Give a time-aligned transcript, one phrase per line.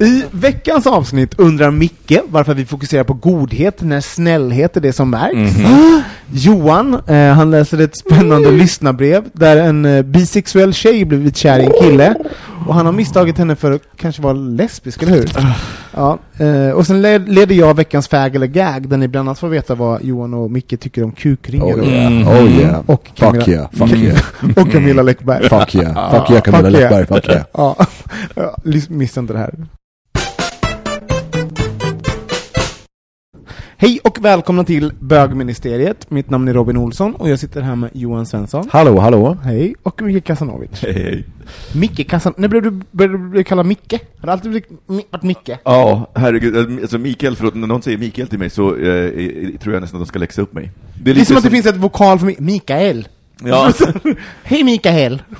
[0.00, 5.10] I veckans avsnitt undrar Micke varför vi fokuserar på godhet när snällhet är det som
[5.10, 5.56] märks.
[6.30, 11.64] Johan, eh, han läser ett spännande lyssnarbrev där en eh, bisexuell tjej blivit kär i
[11.64, 12.14] en kille
[12.68, 15.30] och han har misstagit henne för att kanske vara lesbisk, eller hur?
[15.94, 19.38] Ja, eh, och sen led, leder jag veckans fag eller gag där ni bland annat
[19.38, 21.66] får veta vad Johan och Micke tycker om kukringar.
[21.66, 22.80] Oh yeah, oh yeah.
[22.86, 24.18] Och Camilla, fuck yeah, fuck yeah.
[24.56, 25.48] och Camilla Läckberg.
[25.48, 26.68] fuck yeah, fuck yeah Camilla.
[26.68, 27.44] Läckberg, fuck yeah.
[27.52, 27.76] Ja,
[28.88, 29.54] missa inte det här.
[33.80, 36.10] Hej och välkomna till Bögministeriet.
[36.10, 38.68] Mitt namn är Robin Olsson och jag sitter här med Johan Svensson.
[38.72, 39.36] Hallå, hallå.
[39.44, 40.70] Hej, och Micke Kasanovic.
[40.82, 41.24] Hej, hej.
[41.74, 42.34] Micke Kasan...
[42.36, 43.92] När blev du, började du bli kallad Micke?
[44.20, 45.50] Har det alltid blivit Mi- varit Micke?
[45.64, 46.80] Ja, herregud.
[46.80, 50.00] Alltså Mikael, förlåt, när någon säger Mikael till mig så eh, eh, tror jag nästan
[50.00, 50.70] att de ska läxa upp mig.
[51.02, 53.08] Det är som att det finns ett vokal för Mi- Mikael.
[53.44, 53.72] Ja,
[54.42, 55.22] Hej Mikael!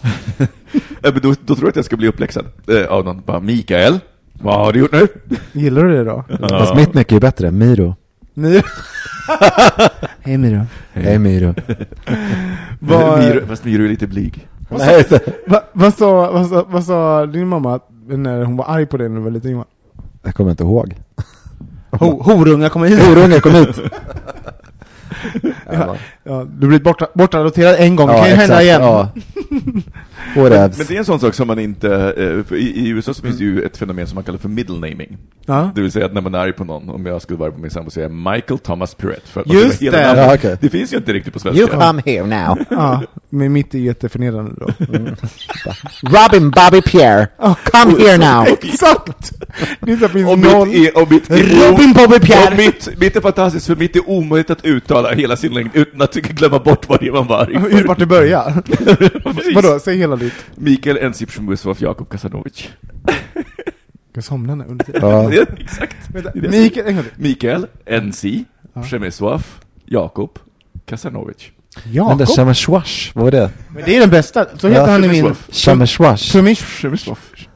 [1.03, 3.23] Ja, men då, då tror jag att jag ska bli uppläxad eh, av någon.
[3.27, 3.99] Bara, Mikael,
[4.33, 5.07] vad har du gjort nu?
[5.53, 6.25] Gillar du det då?
[6.49, 7.95] Fast mitt nick är ju bättre, Miro.
[8.39, 8.63] Miro.
[10.21, 10.67] Hej Miro.
[10.93, 11.55] Hej Miro.
[12.81, 14.49] Vad- Miro, fast Miro är lite blyg.
[14.69, 19.17] Vad, sa, vad, sa, vad sa din mamma när hon var arg på dig när
[19.17, 19.65] du var liten Johan?
[20.23, 20.95] jag kommer inte ihåg.
[21.91, 23.01] Ho, horunga kommer hit.
[23.07, 23.81] Horunge, kom hit!
[25.73, 28.83] Ja, ja, du blir borta, bortadopterad en gång, det kan ju exakt, hända igen.
[28.83, 29.09] Ja.
[30.35, 30.89] Men Whatevs.
[30.89, 33.39] det är en sån sak som man inte, eh, för i, i USA så finns
[33.39, 35.19] det ju ett fenomen som man kallar för middle naming.
[35.47, 35.71] Ja.
[35.75, 37.59] Det vill säga att när man är arg på någon, om jag skulle vara på
[37.61, 38.97] min sambo, säger jag Michael Thomas.
[38.99, 39.87] För att Just det.
[39.87, 40.57] Ja, okej.
[40.61, 41.61] Det finns ju inte riktigt på svenska.
[41.63, 42.59] You come here now.
[42.71, 44.67] Ja, men mitt är jätteförnedrande då.
[46.03, 47.27] Robin Bobby Pierre,
[47.73, 48.47] come here now.
[48.49, 49.33] Exakt!
[49.81, 50.69] Det är så Och noll...
[50.69, 52.51] mitt är, och mitt är Robin Bobby Pierre!
[52.53, 56.03] Och mitt, mitt är fantastiskt, för mitt är omöjligt att uttala hela sin längd utan
[56.03, 58.63] att glömma bort vad det var man var arg Hur vart det börjar?
[59.55, 60.47] Vadå, säg hela dåligt.
[60.55, 62.69] Mikael Ensip Shumusov, Jakob Kasanovic.
[64.13, 64.65] Jag somnar nu?
[64.65, 65.11] under tiden.
[65.11, 65.29] Ja.
[65.31, 65.97] Det, exakt.
[66.13, 67.13] Vänta, Mikael, en gång till.
[67.23, 68.83] Mikael Ensi, ja.
[68.83, 70.39] Shemeswaf, Jakob
[70.87, 71.51] Kasanovic.
[71.85, 72.29] Jakob?
[72.29, 73.51] Shemeshwash, vad var det?
[73.75, 74.91] Men det är den bästa, så heter ja.
[74.91, 75.35] han i min...
[75.51, 76.33] Shemeshwash.
[76.33, 77.48] Shemeshwash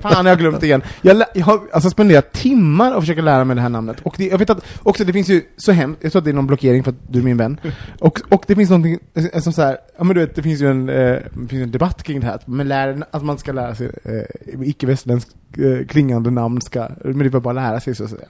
[0.00, 0.82] fan jag har glömt igen.
[1.02, 4.00] Jag, jag har alltså spenderat timmar och försöka lära mig det här namnet.
[4.02, 6.30] Och det, jag vet att, också det finns ju så hemskt, jag tror att det
[6.30, 7.60] är någon blockering för att du är min vän.
[7.98, 10.62] Och, och det finns någonting eh, som så här, ja men du vet, det finns
[10.62, 13.52] ju en, eh, finns en debatt kring det här, att man, lär, att man ska
[13.52, 18.04] lära sig eh, icke-västerländsk eh, klingande namn ska, men det är bara lära sig så
[18.04, 18.28] att säga.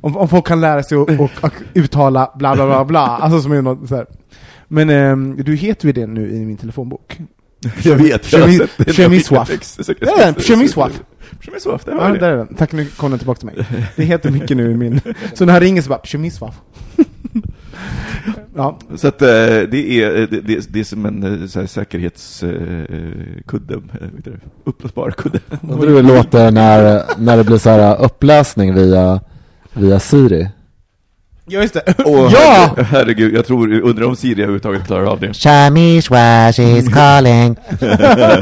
[0.00, 3.62] Om, om folk kan lära sig att uttala bla bla bla bla, alltså som är
[3.62, 4.06] något så här.
[4.68, 7.18] Men eh, du heter ju det nu i min telefonbok.
[7.82, 8.84] Jag vet, jag Przemy- sett det.
[8.92, 9.50] Przemysław.
[9.50, 10.00] Exakt.
[10.00, 10.92] Det är den, Przemysław.
[11.40, 12.26] Przemysław, det Ja, var där det.
[12.26, 12.54] är den.
[12.54, 13.66] Tack, nu kom den tillbaka till mig.
[13.96, 15.00] Det heter mycket nu i min...
[15.34, 16.52] Så när han ringer så bara Przemysław.
[18.56, 19.28] ja, Så att eh,
[19.70, 23.80] det är, eh, det, det, det är som en eh, så här, säkerhetskudde,
[24.64, 25.40] uppblåsbar kudde.
[25.62, 29.20] Undrar hur det låter när, när det blir så här uppläsning via,
[29.72, 30.48] via Siri.
[31.46, 31.94] Ja just det.
[32.04, 32.74] Åh, ja!
[32.76, 35.34] herre- Herregud, jag tror, undrar om Siri överhuvudtaget klarar av det.
[35.34, 37.56] Shamishwash is calling.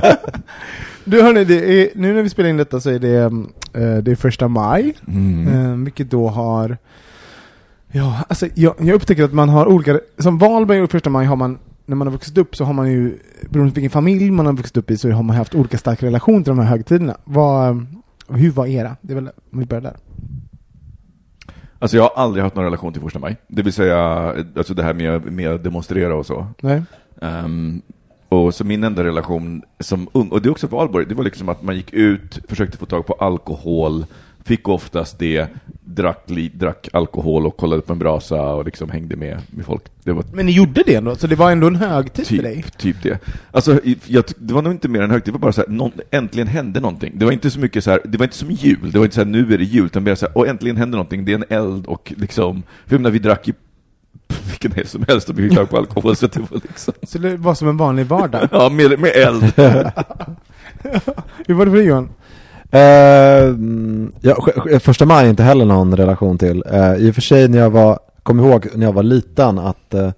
[1.04, 3.16] Du hörni, det är, nu när vi spelar in detta så är det,
[3.82, 5.48] eh, det är första maj, Mm.
[5.48, 6.76] eh, vilket då har
[7.92, 11.36] Ja, alltså jag, jag upptäcker att man har olika, som Valberg och första maj har
[11.36, 13.18] man, när man har vuxit upp så har man ju,
[13.50, 16.02] beroende på vilken familj man har vuxit upp i så har man haft olika stark
[16.02, 17.16] relation till de här högtiderna.
[17.24, 17.86] Vad,
[18.28, 18.96] hur var era?
[19.00, 19.96] Det är väl, om vi börjar där.
[21.82, 23.36] Alltså jag har aldrig haft någon relation till första maj.
[23.46, 23.98] Det vill säga,
[24.56, 26.46] alltså det här med, med att demonstrera och så.
[26.60, 26.82] Nej.
[27.20, 27.82] Ehm,
[28.28, 31.48] och så min enda relation som ung, och det är också valborg, det var liksom
[31.48, 34.06] att man gick ut, försökte få tag på alkohol,
[34.44, 35.48] fick oftast det,
[35.84, 39.82] drack, drack alkohol och kollade på en brasa och liksom hängde med, med folk.
[40.04, 42.62] Var Men ni gjorde det ändå, så det var ändå en högtid för dig?
[42.62, 43.18] typ, typ det.
[43.50, 45.92] Alltså, jag, det var nog inte mer än högtid, det var bara så här, någon,
[46.10, 47.12] äntligen hände någonting.
[47.16, 49.14] Det var inte så mycket så här, det var inte som jul, det var inte
[49.14, 51.32] så här, nu är det jul, utan mer så här, och äntligen hände någonting, det
[51.32, 53.54] är en eld och liksom, för jag menar, vi drack ju
[54.50, 57.18] vilken helg som helst och vi fick tag på alkohol, så det var liksom, Så
[57.18, 58.48] det var som en vanlig vardag?
[58.52, 59.42] ja, med, med eld.
[61.46, 62.08] Hur var det för dig Johan?
[62.74, 64.46] Eh, mm, ja,
[64.80, 66.64] första maj är inte heller någon relation till.
[66.72, 69.94] Eh, I och för sig när jag var, kom ihåg när jag var liten att
[69.94, 70.10] eh,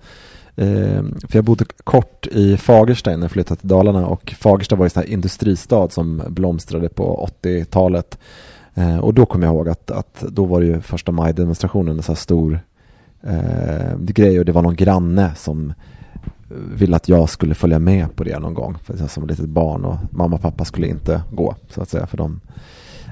[0.57, 4.85] eh för jag bodde kort i Fagersta innan jag flyttade till Dalarna och Fagersta var
[4.85, 8.19] ju en sån här industristad som blomstrade på 80-talet.
[8.75, 12.03] Eh, och då kom jag ihåg att, att då var det ju första maj-demonstrationen en
[12.03, 12.61] så här stor
[13.23, 15.73] eh, grej och det var någon granne som
[16.49, 19.85] ville att jag skulle följa med på det någon gång för jag som litet barn
[19.85, 22.41] och mamma och pappa skulle inte gå så att säga för dem.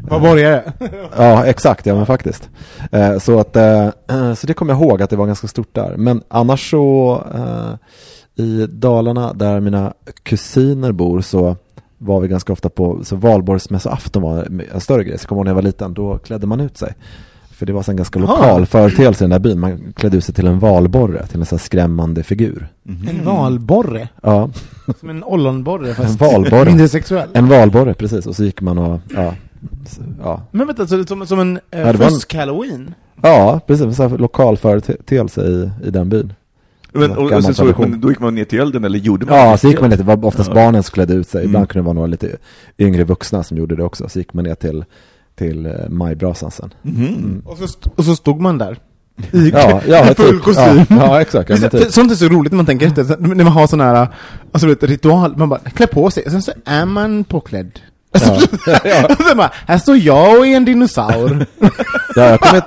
[0.08, 0.72] Var borgare?
[1.16, 2.50] Ja, exakt, ja men faktiskt.
[2.92, 5.74] Eh, så, att, eh, eh, så det kommer jag ihåg att det var ganska stort
[5.74, 5.96] där.
[5.96, 7.74] Men annars så eh,
[8.44, 11.56] i Dalarna där mina kusiner bor så
[11.98, 15.18] var vi ganska ofta på, så valborgsmässoafton var en större grej.
[15.18, 16.94] Så jag kommer ihåg när jag var liten, då klädde man ut sig.
[17.62, 19.60] För det var så en ganska lokal företeelse i den där byn.
[19.60, 22.68] Man klädde ut sig till en valborre, till en sån här skrämmande figur.
[22.88, 24.08] En valborre?
[24.22, 24.50] Ja,
[25.00, 26.64] Som en ollonborre fast En valborre.
[26.64, 27.28] mindre sexuell?
[27.32, 28.26] en valborre precis.
[28.26, 29.34] Och så gick man och, ja,
[30.22, 32.94] ja, Men vänta, så det är som, som en eh, Ja, fusk-halloween?
[33.22, 33.86] ja precis.
[33.86, 36.32] En sån här lokal företeelse i, i den byn.
[36.92, 39.56] Men, och, sen så, men då gick man ner till elden, eller gjorde man Ja,
[39.56, 40.54] så gick man ner till, det var oftast Ja.
[40.54, 41.44] barnen som klädde ut sig.
[41.44, 41.66] Ibland Mm.
[41.66, 42.36] kunde det vara några lite
[42.78, 44.08] yngre vuxna som gjorde det också.
[44.08, 44.84] Så gick man ner till,
[45.38, 46.74] till eh, majbrasan sen.
[46.82, 47.42] Mhm.
[47.46, 48.78] Och så, och så stod man där?
[49.32, 50.42] I Ja, ja, full typ.
[50.42, 50.76] kostym?
[50.76, 51.50] Ja, ja exakt.
[51.50, 51.92] Ja, typ.
[51.92, 54.08] Sånt är så roligt när man tänker efter, när man har sån här,
[54.52, 57.70] alltså vet, ritual, man bara klär på sig, och sen så är man påklädd.
[58.12, 58.38] Ja.
[58.84, 59.06] Ja.
[59.18, 61.46] Och sen bara, här står jag och är en dinosaur.
[62.16, 62.62] Ja, jag kommer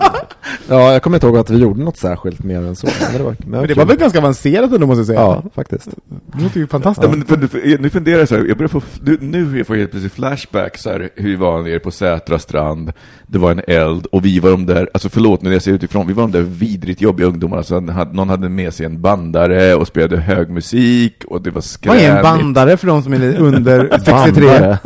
[0.70, 2.88] ja, jag kommer inte ihåg att vi gjorde något särskilt mer än så.
[3.02, 5.20] Men det var, men Men det var väl ganska avancerat ändå måste jag säga.
[5.20, 5.88] Ja, faktiskt.
[6.34, 7.08] Det låter ju fantastiskt.
[7.12, 9.76] Ja, men för, för, nu funderar jag så här, jag börjar få, nu, nu får
[9.76, 12.92] jag helt plötsligt flashback så här, hur vi var nere på Sätra strand,
[13.28, 15.72] det var en eld och vi var de där, alltså förlåt nu när jag ser
[15.72, 19.02] utifrån, vi var de där vidrigt jobbiga ungdomarna, så hade, någon hade med sig en
[19.02, 22.04] bandare och spelade hög musik och det var Vad skrämigt.
[22.04, 24.44] är en bandare för de som är under 63?
[24.50, 24.78] Bandare.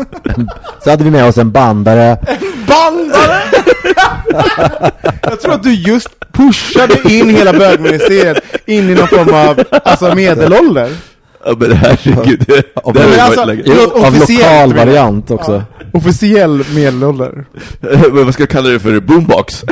[0.83, 2.17] Så hade vi med oss en bandare.
[2.67, 3.43] Bandare!
[5.21, 10.15] Jag tror att du just pushade in hela bögministeriet in i någon form av alltså
[10.15, 10.89] medelålder.
[11.45, 15.51] Ja men herregud, det, Ja, det men alltså, jo, Av lokal variant också.
[15.51, 15.89] Ja.
[15.93, 17.45] Officiell medelålder.
[18.13, 18.99] Men vad ska jag kalla det för?
[18.99, 19.63] Boombox?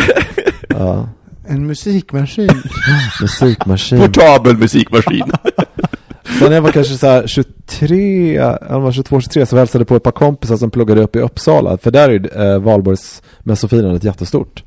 [0.68, 1.10] Ja.
[1.48, 2.64] En musikmaskin.
[3.22, 4.00] Musikmaskin.
[4.00, 5.32] Portabel musikmaskin.
[6.40, 8.34] Sen när jag var kanske så här 23,
[8.70, 11.20] jag var 22, 23 så hälsade jag på ett par kompisar som pluggade upp i
[11.20, 11.78] Uppsala.
[11.78, 14.64] För där är ju eh, valborgsmässofirandet jättestort.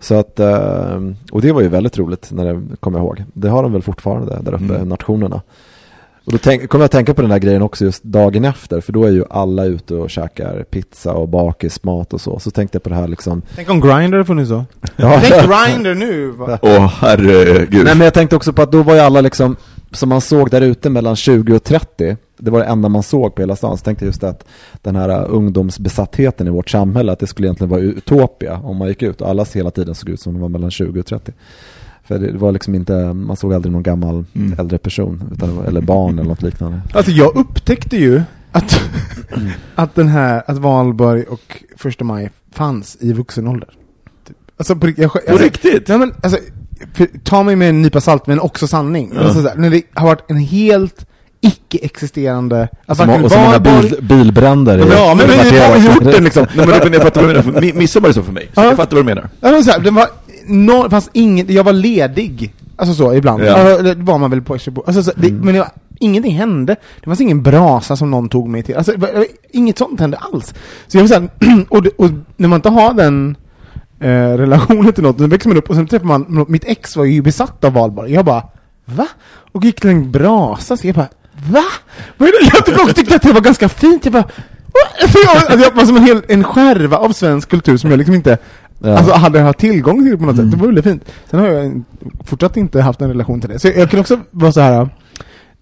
[0.00, 1.00] Så att, eh,
[1.32, 3.24] och det var ju väldigt roligt när det kommer jag ihåg.
[3.32, 4.88] Det har de väl fortfarande där uppe, Mm.
[4.88, 5.40] nationerna.
[6.26, 8.80] Och då tänk, kommer jag att tänka på den här grejen också just dagen efter.
[8.80, 12.38] För då är ju alla ute och käkar pizza och bakismat och så.
[12.38, 13.42] Så tänkte jag på det här liksom.
[13.56, 14.64] Tänk om Grindr hade funnits så.
[14.96, 15.20] Ja.
[15.22, 16.34] Tänk Grindr nu!
[16.62, 17.84] Åh herregud.
[17.84, 19.56] Nej men jag tänkte också på att då var ju alla liksom
[19.94, 23.34] som man såg där ute mellan 20 och 30 det var det enda man såg
[23.34, 24.44] på hela stan så tänkte jag just att
[24.82, 28.88] den här uh, ungdomsbesattheten i vårt samhälle att det skulle egentligen vara utopia om man
[28.88, 31.32] gick ut och alla hela tiden såg ut som de var mellan 20 och 30
[32.04, 34.58] för det var liksom inte, man såg aldrig någon gammal Mm.
[34.58, 38.22] äldre person utan, eller barn eller något liknande Alltså jag upptäckte ju
[38.52, 38.80] att,
[39.74, 43.68] att den här, att Valborg och första maj fanns i vuxen ålder.
[44.26, 44.36] Typ.
[44.56, 45.88] Alltså på, rikt- jag, På alltså, riktigt?
[45.88, 46.38] Ja, men, alltså,
[47.22, 49.12] ta mig med en nypa salt, men också sanning.
[49.14, 49.20] Ja.
[49.20, 51.06] Alltså, när det har varit en helt
[51.40, 52.68] icke-existerande...
[52.86, 56.02] Alltså, och så många bil, bilbränder i- Ja, men, men kvarteret.
[56.02, 56.46] på orten liksom.
[56.56, 57.60] Nej men jag fattar vad du menar.
[57.60, 58.50] Mi- Midsommar är så för mig.
[58.54, 58.64] Så Ja.
[58.64, 59.28] jag fattar vad du menar.
[59.40, 60.06] Ja, men så här, det var
[60.46, 62.54] no, fanns ingen, jag var ledig.
[62.76, 63.44] Alltså så, ibland.
[63.44, 63.82] Ja.
[63.82, 64.52] Det var man väl på.
[64.54, 65.68] Alltså, så, det, Men det var,
[66.00, 66.76] ingenting hände.
[67.00, 68.76] Det fanns ingen brasa som någon tog mig till.
[68.76, 70.54] Alltså, var, inget sånt hände alls.
[70.86, 71.28] Så jag så här,
[71.68, 73.36] och, och när man inte har den
[74.00, 77.04] eh, relationen till något, då växer man upp och sen träffar man, mitt ex var
[77.04, 78.12] ju besatt av valborg.
[78.12, 78.42] Jag bara,
[78.84, 79.06] va?
[79.52, 81.08] Och gick till en brasa, så jag bara,
[81.50, 81.64] va?
[82.18, 84.04] Jag typ också tyckte att det var ganska fint.
[84.04, 84.24] Jag bara,
[85.00, 88.14] jag, alltså, jag var som en hel en skärva av svensk kultur som jag liksom
[88.14, 88.38] inte
[88.78, 88.96] Ja.
[88.98, 91.04] Alltså hade jag haft tillgång till på något sätt, det var väldigt fint.
[91.30, 91.82] Sen har jag
[92.24, 93.58] fortsatt inte haft en relation till det.
[93.58, 94.88] Så jag kan också vara så här.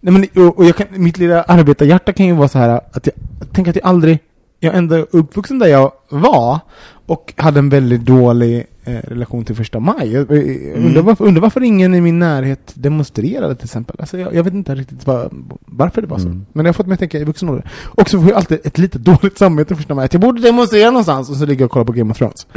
[0.00, 3.06] Nej men, och, och jag kan, mitt lilla arbetarhjärta kan ju vara så här att
[3.06, 4.18] jag, jag tänker att jag aldrig,
[4.60, 6.60] jag är ändå uppvuxen där jag var
[7.06, 10.12] och hade en väldigt dålig eh, relation till första maj.
[10.12, 13.96] Jag, jag undrar, varför, undrar varför ingen i min närhet demonstrerade till exempel.
[13.98, 15.30] Alltså jag, jag vet inte riktigt var,
[15.66, 16.26] varför det var så.
[16.26, 16.46] Mm.
[16.52, 17.70] Men jag har fått mig att tänka i vuxen ålder.
[17.84, 20.04] Och så får jag alltid ett lite dåligt samvete första maj.
[20.04, 22.46] Att jag borde demonstrera någonstans och så ligger jag och kollar på Game of Thrones.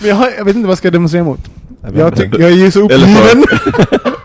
[0.00, 1.50] Men jag, har, jag vet inte vad jag ska demonstrera mot.
[1.94, 3.44] Jag, tyck, jag är ju så uppgiven.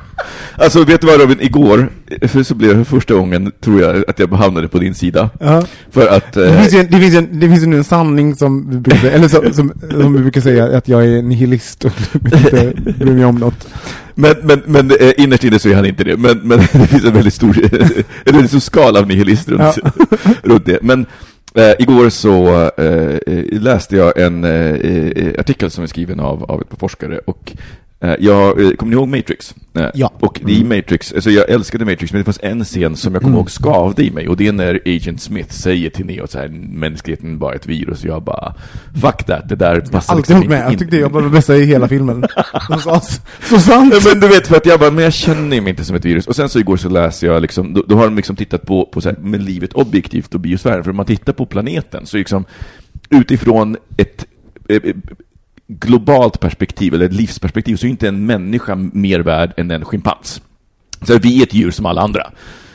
[0.58, 1.90] Alltså vet du vad Robin, igår
[2.22, 5.30] för så blev det för första gången, tror jag, att jag hamnade på din sida.
[5.40, 5.64] Ja.
[5.92, 6.34] För att...
[6.34, 8.36] Det eh, finns ju en, det finns ju en, det finns ju nu en sanning
[8.36, 11.92] som vi brukar eller som, som, som vi brukar säga, att jag är nihilist och
[12.14, 13.68] inte bryr mig om något.
[14.16, 16.18] Men, men, men eh, innerst inne så är han inte det.
[16.18, 17.58] Men, men det finns en väldigt stor,
[18.26, 19.78] en väldigt stor skala av nihilist runt,
[20.44, 20.80] runt det.
[20.82, 21.06] Men
[21.56, 22.48] eh, igår så
[22.78, 27.20] eh, eh, läste jag en eh, artikel som är skriven av, av ett par forskare
[27.26, 27.54] och
[28.20, 29.56] jag, eh, kommer ni ihåg Matrix?
[29.74, 30.12] Eh, Ja.
[30.20, 33.38] Och i Matrix, alltså jag älskade Matrix, men det fanns en scen som jag kommer
[33.38, 36.48] ihåg skavde i mig, och det är när Agent Smith säger till Neo så här,
[36.70, 38.54] mänskligheten bara ett virus, och jag bara,
[39.02, 41.56] fuck that, det där passar liksom hållit med, inte jag tyckte jag var det bästa
[41.56, 42.26] i hela filmen.
[42.84, 43.02] Så,
[43.44, 43.94] så, sant!
[44.06, 46.28] Men du vet, för att jag bara, men jag känner mig inte som ett virus.
[46.28, 48.86] Och sen så igår så läser jag liksom, då, då har de liksom tittat på,
[48.86, 50.84] på så här, med livet objektivt och biosfären.
[50.84, 52.46] För om man tittar på planeten så liksom,
[53.10, 54.26] utifrån ett
[54.70, 54.96] eh, eh,
[55.68, 60.42] globalt perspektiv, eller ett livsperspektiv, så är inte en människa mer värd än en schimpans.
[61.02, 62.32] Så vi är ett djur som alla andra.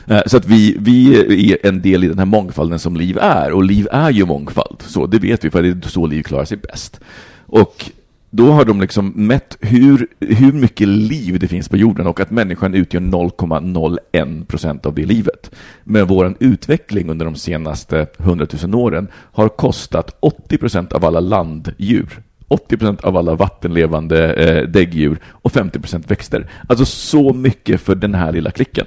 [0.07, 3.51] Eh, så att vi, vi är en del i den här mångfalden som liv är,
[3.51, 4.81] och liv är ju mångfald.
[4.81, 6.99] Så det vet vi, för det är så liv klarar sig bäst.
[7.45, 7.91] Och
[8.29, 12.31] då har de liksom mätt hur, hur mycket liv det finns på jorden och att
[12.31, 15.51] människan utgör 0,01 procent av det livet.
[15.83, 21.19] Men vår utveckling under de senaste 100 000 åren har kostat 80 procent av alla
[21.19, 22.21] landdjur.
[22.51, 26.49] 80 procent av alla vattenlevande eh, däggdjur och 50 procent växter.
[26.69, 28.85] Alltså så mycket för den här lilla klicken.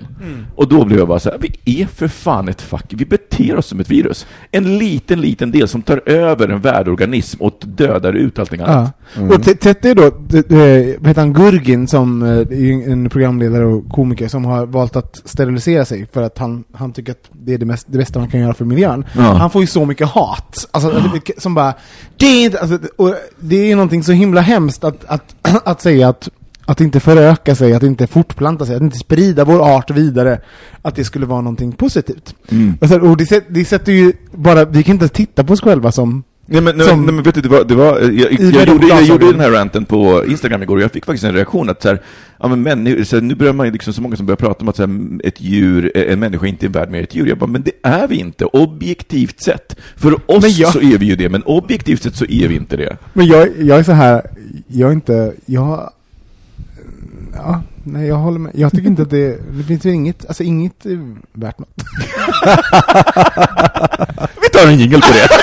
[0.56, 3.56] Och då blev jag bara så här, vi är för fan ett fack, vi beter
[3.56, 4.26] oss som ett virus.
[4.50, 8.92] En liten, liten del som tar över en värdeorganism och dödar ut allting annat.
[9.16, 9.22] Ja.
[9.34, 10.02] Och t- Tette är då,
[10.98, 15.22] vad heter han, Gurgin som eh, är en programledare och komiker som har valt att
[15.24, 18.28] sterilisera sig för att han, han tycker att det är det, mest, det bästa man
[18.30, 19.04] kan göra för miljön.
[19.16, 19.22] Ja.
[19.22, 20.68] Han får ju så mycket hat.
[20.70, 21.74] Alltså, det- som bara,
[22.16, 25.34] det är inte, alltså, och det är någonting så himla hemskt att, att,
[25.64, 26.28] att säga att
[26.66, 30.40] att inte föröka sig, att inte fortplanta sig, att inte sprida vår art vidare,
[30.82, 32.34] att det skulle vara någonting positivt.
[32.50, 32.78] Mm.
[33.02, 36.60] Och det, det sätter ju bara, vi kan inte titta på oss själva som Nej
[36.60, 38.68] men, nej, Som- nej, men vet du, det var, det var jag, jag, I jag,
[38.68, 41.70] gjorde, jag gjorde den här ranten på Instagram igår och jag fick faktiskt en reaktion
[41.70, 42.02] att så här,
[42.40, 44.68] ja men människor, så här, nu börjar man liksom så många som börjar prata om
[44.68, 47.26] att så här, ett djur, en människa inte är värd mer ett djur.
[47.26, 49.76] Jag bara, men det är vi inte, objektivt sett.
[49.96, 52.76] För oss jag- så är vi ju det, men objektivt sett så är vi inte
[52.76, 52.96] det.
[53.12, 54.22] Men jag, jag är så här,
[54.66, 55.90] jag är inte, jag...
[57.36, 58.52] Ja, nej jag håller med.
[58.54, 61.68] Jag tycker inte att det, det finns ju inget, alltså inget är värt något.
[64.42, 65.28] Vi tar en jingel på det.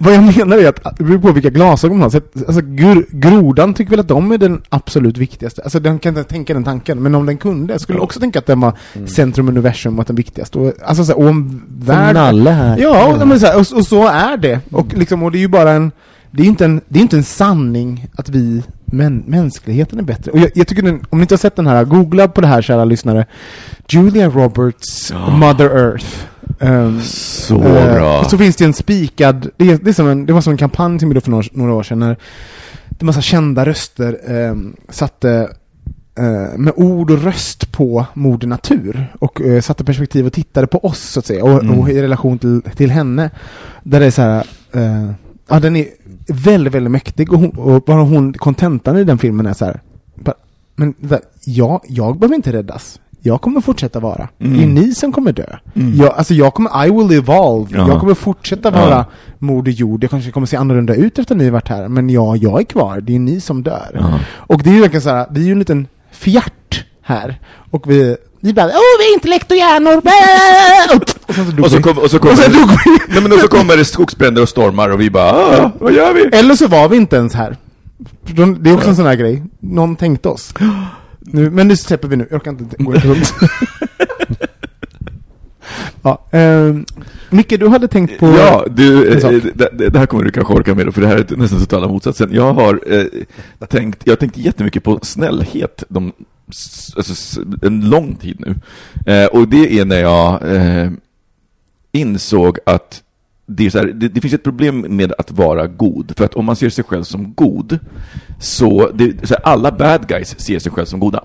[0.00, 2.22] Vad jag menar är att det beror på vilka glasögon man har.
[2.46, 5.62] Alltså gr, grodan tycker väl att de är den absolut viktigaste.
[5.62, 8.38] Alltså den kan inte tänka den tanken, men om den kunde, jag skulle också tänka
[8.38, 8.72] att den var
[9.06, 10.58] centrum universum och att den viktigaste.
[10.58, 12.14] Och, alltså så här, och om världen...
[12.14, 12.78] Nalle här.
[12.78, 14.60] Ja, och, men så här, och, och så är det.
[14.70, 15.92] Och, liksom, och det är ju bara en...
[16.30, 20.32] Det är inte en, det är inte en sanning att vi, men, mänskligheten är bättre.
[20.32, 22.46] Och jag, jag tycker den, om ni inte har sett den här, googla på det
[22.46, 23.26] här kära lyssnare.
[23.88, 26.06] Julia Roberts Mother Earth.
[26.60, 28.24] Ehm, Så eh, bra.
[28.24, 30.56] Så finns det en spikad, det, är, det, är som en, det var som en
[30.56, 32.16] kampanj till mig för några, några år sedan när
[32.88, 34.54] det massa kända röster eh,
[34.88, 35.48] satte
[36.18, 40.78] eh, med ord och röst på Moder Natur och eh, satte perspektiv och tittade på
[40.78, 41.78] oss så att säga och, Mm.
[41.78, 43.30] och i relation till, till henne.
[43.82, 45.10] Där det är så här, eh,
[45.48, 45.86] ja den är
[46.32, 49.80] väldigt, väldigt mäktig och, hon, och bara hon, kontentan i den filmen är så här,
[50.14, 50.34] bara,
[50.76, 53.00] men där, jag, jag behöver inte räddas.
[53.22, 54.28] Jag kommer fortsätta vara.
[54.38, 54.56] Mm.
[54.56, 55.56] Det är ni som kommer dö.
[55.74, 55.94] Mm.
[55.96, 57.78] Jag, alltså jag kommer, I will evolve.
[57.78, 57.88] Ja.
[57.88, 58.80] Jag kommer fortsätta Ja.
[58.80, 59.06] vara
[59.38, 60.04] Moder Jord.
[60.04, 61.88] Jag kanske kommer se annorlunda ut efter ni varit här.
[61.88, 63.00] Men ja, jag är kvar.
[63.00, 63.90] Det är ni som dör.
[63.94, 64.18] Ja.
[64.32, 67.40] Och det är ju verkligen såhär, vi är ju en liten fjärt här.
[67.70, 70.02] Och vi, vi bara, åh vi är intellekt och hjärnor!
[71.30, 71.82] Och sen så dog Och så, vi.
[71.82, 72.98] kom, och så kommer Och sen dog vi.
[73.08, 76.14] Nej, men och så kommer det skogsbränder och stormar och vi bara, ah, vad gör
[76.14, 76.36] vi?
[76.36, 77.56] Eller så var vi inte ens här.
[78.60, 79.42] Det är också en sån här grej.
[79.60, 80.54] Någon tänkte oss.
[81.20, 82.26] Nu, men nu släpper vi nu.
[82.30, 83.34] Jag orkar inte gå runt.
[86.02, 86.84] ja, ehm,
[87.30, 88.26] Micke, du hade tänkt på...
[88.26, 91.36] Ja, du, eh, det, det här kommer du kanske orka med för det här är
[91.36, 92.30] nästan totala motsatsen.
[92.32, 96.12] Jag har eh, tänkt, jag har tänkt jättemycket på snällhet de,
[96.96, 98.54] alltså, en lång tid nu.
[99.12, 100.90] Eh, och det är när jag eh,
[101.92, 103.02] insåg att
[103.46, 106.12] det, här, det, det finns ett problem med att vara god.
[106.16, 107.78] För att om man ser sig själv som god,
[108.40, 111.24] så, det, så här, alla bad guys ser sig själv som goda.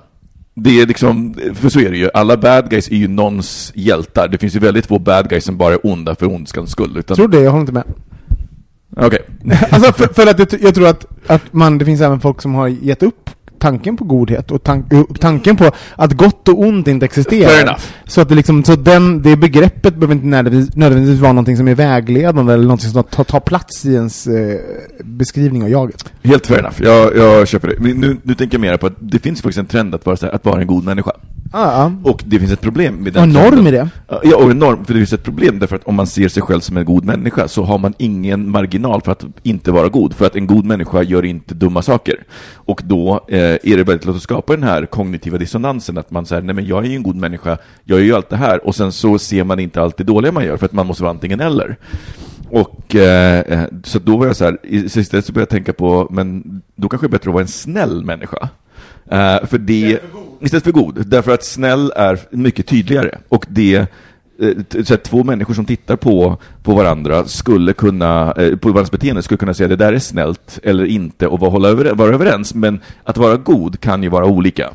[0.53, 2.09] Det är liksom, för så är det ju.
[2.13, 4.27] Alla bad guys är ju någons hjältar.
[4.27, 6.97] Det finns ju väldigt få bad guys som bara är onda för ondskans skull.
[6.97, 7.15] Utan...
[7.15, 7.83] Tror det, jag håller inte med.
[8.97, 9.19] Okej.
[9.71, 12.55] alltså för, för att jag, jag tror att, att man, det finns även folk som
[12.55, 13.29] har gett upp
[13.65, 14.85] tanken på godhet och tank,
[15.19, 17.79] tanken på att gott och ont inte existerar.
[18.07, 21.67] Så att det liksom, så den, det begreppet behöver inte nödvändigtvis, nödvändigtvis vara någonting som
[21.67, 24.59] är vägledande eller någonting som tar, tar plats i ens eh,
[25.03, 26.05] beskrivning av jaget.
[26.23, 26.75] Helt fair enough.
[26.81, 27.75] Jag, jag köper det.
[27.79, 30.17] Men nu, nu tänker jag mer på att det finns faktiskt en trend att vara,
[30.21, 31.11] här, att vara en god människa.
[31.57, 33.67] Ja, Och det finns ett problem med Och den en norm trenden.
[33.67, 33.89] i det.
[34.23, 36.43] Ja, och en norm, för det finns ett problem därför att om man ser sig
[36.43, 40.13] själv som en god människa så har man ingen marginal för att inte vara god,
[40.13, 42.15] för att en god människa gör inte dumma saker.
[42.53, 46.25] Och då eh, är det väldigt lätt att skapa den här kognitiva dissonansen, att man
[46.25, 48.67] säger nej men jag är ju en god människa, jag gör ju allt det här,
[48.67, 51.03] och sen så ser man inte allt det dåliga man gör, för att man måste
[51.03, 51.77] vara antingen eller.
[52.49, 56.07] Och eh, eh, så då var jag så här, istället så började jag tänka på,
[56.11, 58.49] men då kanske det är bättre att vara en snäll människa.
[59.11, 59.99] Eh, för det,
[60.41, 61.07] istället för god.
[61.07, 63.17] Därför att snäll är mycket tydligare.
[63.29, 68.55] Och det, eh, så att två människor som tittar på, på varandra skulle kunna, eh,
[68.55, 71.93] på varandras beteende skulle kunna säga det där är snällt eller inte och vara, över,
[71.93, 72.53] vara överens.
[72.53, 74.69] Men att vara god kan ju vara olika.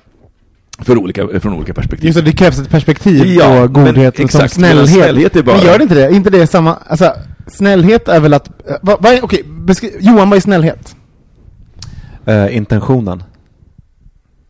[0.82, 2.06] För olika, från olika perspektiv.
[2.06, 5.04] Just det, det krävs ett perspektiv Ja, på men godhet och som exakt, medan snällhet.
[5.04, 6.04] snällhet är bara- Men gör det inte det?
[6.04, 7.12] Är inte det samma, alltså,
[7.46, 10.96] snällhet är väl att, eh, vad, vad är, okej, beskri- Johan, vad är snällhet?
[12.26, 13.22] Eh, intentionen.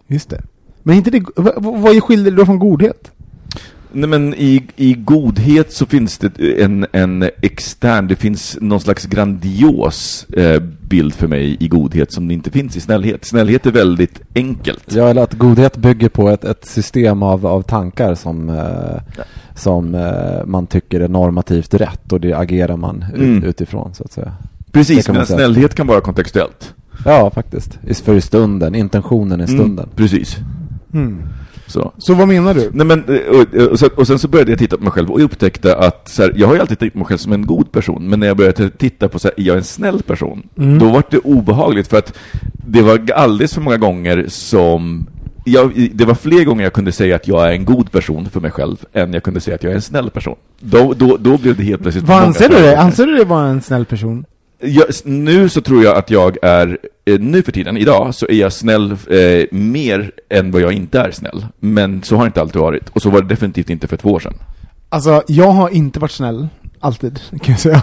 [0.09, 0.43] Just det.
[0.83, 3.11] Men inte det, vad, vad är skillnaden då från godhet?
[3.93, 9.07] Nej men i, i godhet så finns det en, en extern, det finns någon slags
[9.07, 13.25] grandios eh, bild för mig i godhet som det inte finns i snällhet.
[13.25, 14.93] Snällhet är väldigt enkelt.
[14.93, 19.17] Ja, eller att godhet bygger på ett, ett system av, av tankar som, eh,
[19.55, 23.45] som eh, man tycker är normativt rätt och det agerar man ut, Mm.
[23.45, 24.33] utifrån så att säga.
[24.67, 26.75] Det Precis, men snällhet kan vara kontextuellt.
[27.05, 27.79] Ja, faktiskt.
[28.05, 29.85] För i stunden, intentionen i stunden.
[29.85, 30.37] Mm, precis.
[30.93, 31.23] Hmm.
[31.67, 31.93] Så.
[31.99, 32.71] Så vad menar du?
[32.73, 35.11] Nej, men, eh, och, och, sen, och sen så började jag titta på mig själv
[35.11, 37.47] och upptäckte att så här, jag har ju alltid tänkt på mig själv som en
[37.47, 40.43] god person, men när jag började titta på så här, är jag en snäll person?
[40.59, 40.79] Mm.
[40.79, 42.15] Då var det obehagligt för att
[42.67, 45.07] det var alldeles för många gånger som
[45.45, 48.41] jag, det var fler gånger jag kunde säga att jag är en god person för
[48.41, 50.37] mig själv än jag kunde säga att jag är en snäll person.
[50.61, 52.61] Då, då, då blev det helt plötsligt Vad anser du det?
[52.61, 52.77] gånger.
[52.77, 54.25] Anser du det vara en snäll person?
[54.61, 58.35] Jag, nu så tror jag att jag är, eh, nu för tiden, idag, så är
[58.35, 61.47] jag snäll eh, mer än vad jag inte är snäll.
[61.61, 62.89] Men så har det inte alltid varit.
[62.89, 64.35] Och så var det definitivt inte för två år sedan.
[64.89, 66.49] Alltså, jag har inte varit snäll,
[66.81, 67.83] alltid, kan jag säga.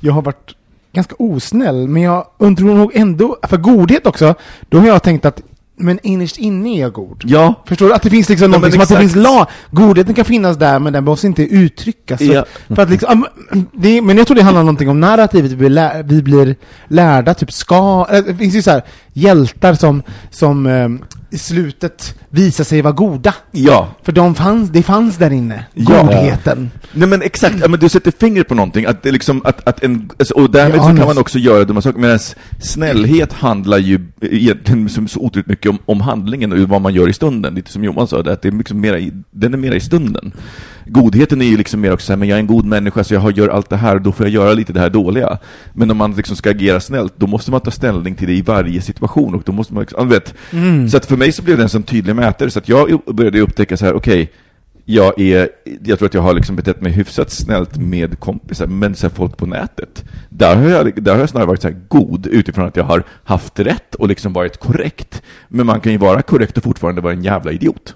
[0.00, 0.54] Jag har varit
[0.92, 4.34] ganska osnäll, men jag undrar nog ändå, för godhet också,
[4.68, 5.42] då har jag tänkt att,
[5.78, 7.22] men innerst inne är jag god.
[7.26, 7.94] Ja, Förstår du?
[7.94, 9.46] Att det finns liksom Ja, någonting som att det finns lag.
[9.70, 12.20] Godheten kan finnas där, men den behövs inte uttryckas.
[12.20, 12.44] Ja.
[12.68, 15.56] för att liksom, men- det, men jag tror det handlar om någonting om narrativet vi
[15.56, 16.56] blir, lär, vi blir
[16.88, 20.88] lärda, typ ska, det finns ju så här hjältar som, som eh,
[21.30, 23.34] i slutet visar sig vara goda.
[23.52, 23.88] ja.
[24.02, 26.02] För de fanns, det fanns där inne, Ja.
[26.02, 26.70] godheten.
[26.92, 29.82] Nej men exakt, ja, men du sätter fingret på någonting, att det liksom, att, att
[29.84, 32.18] en, alltså, och därmed Ja, så kan man också göra dumma saker, medan
[32.60, 37.08] snällhet handlar ju egentligen så, så otroligt mycket om, om handlingen och vad man gör
[37.08, 39.74] i stunden, lite som Johan sa, att det är liksom mera i, den är mera
[39.74, 40.32] i stunden.
[40.90, 43.14] Godheten är ju liksom mer också så här, men jag är en god människa så
[43.14, 45.38] jag har, gör allt det här, då får jag göra lite det här dåliga.
[45.72, 48.42] Men om man liksom ska agera snällt, då måste man ta ställning till det i
[48.42, 50.88] varje situation, och då måste man, liksom, vet, Mm.
[50.88, 53.40] så att för mig så blev det en sån tydlig mätare, så att jag började
[53.40, 54.32] upptäcka så här, okej,
[54.90, 55.48] jag är,
[55.84, 59.36] jag tror att jag har liksom betett mig hyfsat snällt med kompisar, men så folk
[59.36, 62.76] på nätet, där har, jag, där har jag snarare varit så här god utifrån att
[62.76, 65.22] jag har haft rätt och liksom varit korrekt.
[65.48, 67.94] Men man kan ju vara korrekt och fortfarande vara en jävla idiot.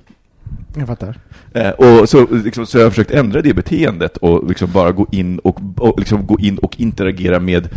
[0.77, 1.19] Jag fattar.
[1.55, 5.07] Eh, och så, liksom, så jag har försökt ändra det beteendet och liksom bara gå
[5.13, 7.69] in och, och, liksom gå in och interagera med,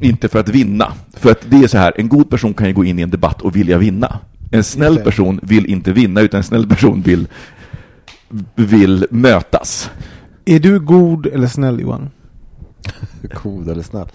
[0.00, 0.92] inte för att vinna.
[1.16, 3.10] För att det är så här, en god person kan ju gå in i en
[3.10, 4.18] debatt och vilja vinna.
[4.52, 7.28] En snäll person vill inte vinna, utan en snäll person vill,
[8.54, 9.90] vill mötas.
[10.44, 12.10] Är du god eller snäll Johan?
[13.42, 14.08] God eller snäll.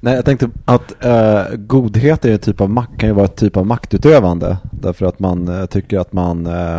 [0.00, 3.36] Nej, jag tänkte att eh, godhet är en typ av makt, kan ju vara ett
[3.36, 4.56] typ av maktutövande.
[4.70, 6.78] Därför att man eh, tycker att man, eh,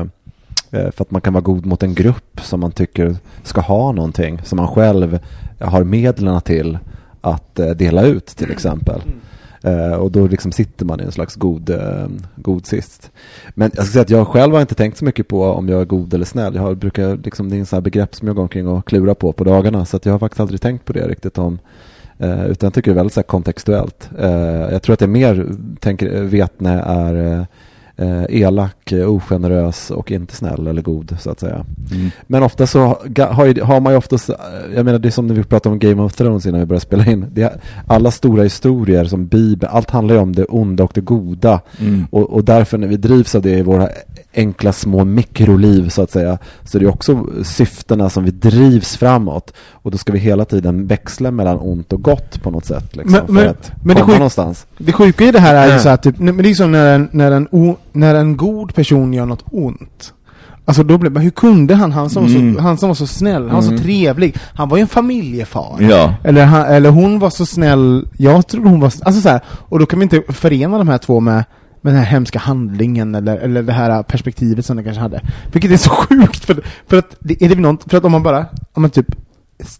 [0.71, 3.91] eh, för att man kan vara god mot en grupp som man tycker ska ha
[3.91, 5.19] någonting, som man själv
[5.59, 6.77] har medlen till
[7.21, 9.01] att eh, dela ut till exempel.
[9.67, 13.11] Uh, och då liksom sitter man i en slags god, uh, god sist.
[13.49, 15.81] Men jag ska säga att jag själv har inte tänkt så mycket på om jag
[15.81, 16.55] är god eller snäll.
[16.55, 18.87] Jag har, brukar, liksom, det är en sån här begrepp som jag går omkring och
[18.87, 19.85] klurar på på dagarna.
[19.85, 21.59] Så att jag har faktiskt aldrig tänkt på det riktigt om
[22.23, 24.09] uh, utan jag tycker det är väldigt så här, kontextuellt.
[24.71, 25.47] Jag tror att jag mer
[25.79, 27.47] tänker, vet när jag är
[27.97, 31.65] eh, elak, eh, ogenerös och inte snäll eller god så att säga.
[31.91, 32.09] Mm.
[32.27, 34.35] Men ofta så har, har man ju oftast, eh,
[34.75, 36.81] jag menar det är som när vi pratade om Game of Thrones innan vi började
[36.85, 37.25] spela in.
[37.33, 37.51] Det är,
[37.87, 41.59] alla stora historier som Bibeln, allt handlar ju om det onda och det goda.
[41.79, 42.07] Mm.
[42.11, 43.89] Och, och därför när vi drivs av det i våra
[44.35, 49.53] enkla små mikroliv så att säga, så är det också syftena som vi drivs framåt.
[49.71, 52.95] Och då ska vi hela tiden växla mellan ont och gott på något sätt.
[52.95, 54.65] Liksom, Men- för men- att men det komma sjuk- någonstans.
[54.77, 55.83] Det sjuka i det här är ju Mm.
[55.83, 58.73] så här, typ, men det är som när en, när, en o, när en god
[58.75, 60.13] person gör något ont.
[60.65, 62.55] Alltså då men hur kunde han, han som, Mm.
[62.55, 63.81] så, han som var så snäll, han var så Mm.
[63.83, 65.77] trevlig, han var ju en familjefar.
[65.79, 66.13] Ja.
[66.23, 69.79] Eller, han, eller hon var så snäll, jag trodde hon var, alltså så här, och
[69.79, 71.43] då kan vi inte förena de här två med,
[71.81, 75.21] med den här hemska handlingen eller, eller det här perspektivet som den kanske hade.
[75.53, 78.45] Vilket är så sjukt, för, för att, är det något, för att om man bara,
[78.73, 79.07] om man typ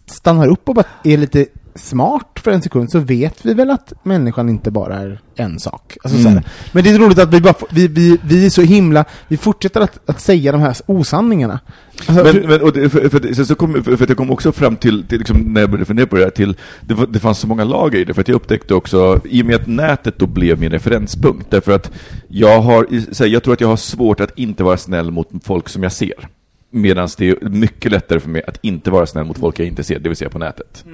[0.06, 1.46] stannar upp och bara är lite
[1.78, 5.96] smart för en sekund så vet vi väl att människan inte bara är en sak.
[6.04, 6.42] Alltså, så Mm.
[6.72, 9.80] Men det är roligt att vi, bara, vi, vi, vi är så himla, vi fortsätter
[9.80, 11.60] att, att säga de här osanningarna.
[12.06, 14.52] Alltså, Men, för- men och det, för, för, så kom, för, för jag kom också
[14.52, 17.38] fram till, till liksom, när jag började fundera på det här, till, det, det fanns
[17.38, 20.18] så många lager i det, för att jag upptäckte också, i och med att nätet
[20.18, 21.90] då blev min referenspunkt, därför att
[22.28, 22.86] jag har,
[23.18, 25.92] här, jag tror att jag har svårt att inte vara snäll mot folk som jag
[25.92, 26.28] ser.
[26.70, 29.84] Medan det är mycket lättare för mig att inte vara snäll mot folk jag inte
[29.84, 30.84] ser, det vill säga på nätet.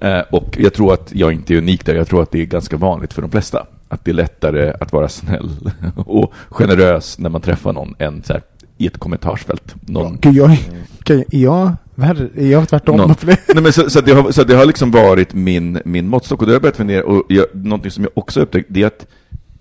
[0.00, 2.44] Eh, och jag tror att jag inte är unik där, jag tror att det är
[2.46, 3.66] ganska vanligt för de flesta.
[3.88, 5.50] Att det är lättare att vara snäll
[5.96, 8.42] och generös när man träffar någon än så här,
[8.78, 9.74] i ett kommentarsfält.
[9.80, 10.56] Någon, Gud, jag,
[11.02, 12.28] kan, är jag värre?
[12.36, 12.96] Är jag tvärtom?
[12.96, 13.08] någon.
[13.20, 16.40] Det- Nej, men så, så, det har, så det har liksom varit min, min måttstock
[16.40, 18.86] och då har jag börjat fundera, och jag, någonting som jag också upptäckt, det är
[18.86, 19.06] att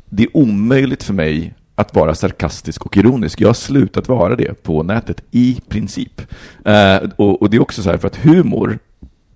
[0.10, 3.42] det är omöjligt för mig att vara sarkastisk och ironisk.
[3.42, 6.22] Jag har slutat vara det på nätet, i princip.
[6.66, 8.80] Eh, och, och det är också så här, för att humor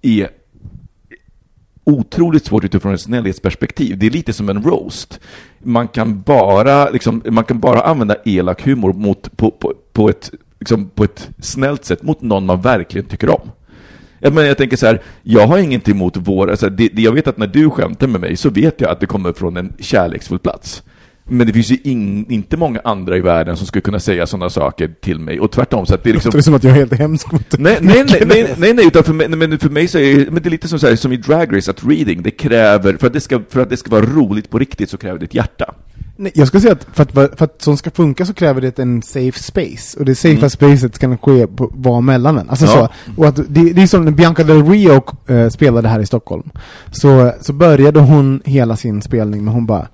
[0.02, 0.30] är
[1.84, 3.98] otroligt svårt utifrån ett snällhetsperspektiv.
[3.98, 5.20] Det är lite som en roast.
[5.60, 10.32] Man kan bara, liksom, man kan bara använda elak humor mot, på, på, på, ett,
[10.60, 13.52] liksom, på ett snällt sätt mot någon man verkligen tycker om.
[14.20, 17.12] Jag, menar, jag tänker så här, jag har ingenting emot vår, alltså det, det, jag
[17.12, 19.74] vet att när du skämtar med mig så vet jag att det kommer från en
[19.80, 20.84] kärleksfull plats.
[21.30, 24.50] Men det finns ju in, inte många andra i världen som skulle kunna säga sådana
[24.50, 25.86] saker till mig, och tvärtom.
[25.86, 26.32] Så att det är liksom...
[26.32, 29.04] Det som att jag är helt hemsk mot Nej, nej, nej, nej, nej, nej, utan
[29.04, 31.12] för mig, men för mig så är men det är lite som, så här, som
[31.12, 33.92] i Drag Race, att reading, det kräver, för att det, ska, för att det ska
[33.92, 35.74] vara roligt på riktigt så kräver det ett hjärta.
[36.20, 38.80] Nej, jag ska säga att för att, för att sånt ska funka så kräver det
[38.80, 40.00] en safe space.
[40.00, 40.50] Och det safe Mm.
[40.50, 42.50] spacet ska ske på, vara mellan en.
[42.50, 42.72] Alltså Ja.
[42.72, 43.12] så.
[43.22, 46.50] Och att det, det är som när Bianca Del Rio eh, spelade här i Stockholm.
[46.92, 49.88] Så, så började hon hela sin spelning med hon bara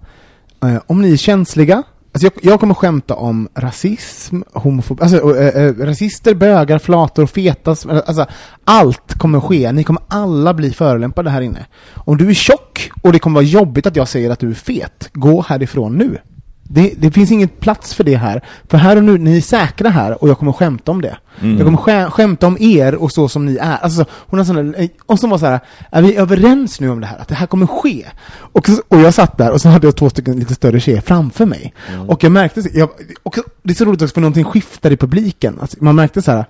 [0.64, 5.64] eh, Om ni är känsliga Alltså jag, jag kommer skämta om rasism, homofobi, alltså eh,
[5.64, 8.26] eh, rasister, bögar, flator, feta, alltså
[8.66, 9.72] allt kommer ske.
[9.72, 11.66] Ni kommer alla bli förolämpade här inne.
[11.94, 14.54] Om du är tjock och det kommer vara jobbigt att jag säger att du är
[14.54, 16.18] fet, gå härifrån nu.
[16.64, 18.42] Det, det finns ingen plats för det här.
[18.68, 21.18] För här och nu, ni är säkra här och jag kommer skämta om det.
[21.42, 21.58] Mm.
[21.58, 23.78] Jag kommer skä, skämta om er och så som ni är.
[23.78, 25.60] Alltså, hon har sån där, och som var så här,
[25.92, 27.18] är vi överens nu om det här?
[27.18, 28.06] Att det här kommer ske?
[28.36, 31.46] Och, och jag satt där och så hade jag två stycken lite större tjejer framför
[31.46, 31.74] mig.
[32.08, 32.90] Och jag märkte, jag,
[33.24, 35.58] och det är så roligt också för någonting skiftar i publiken.
[35.62, 36.46] Alltså, man märkte så här,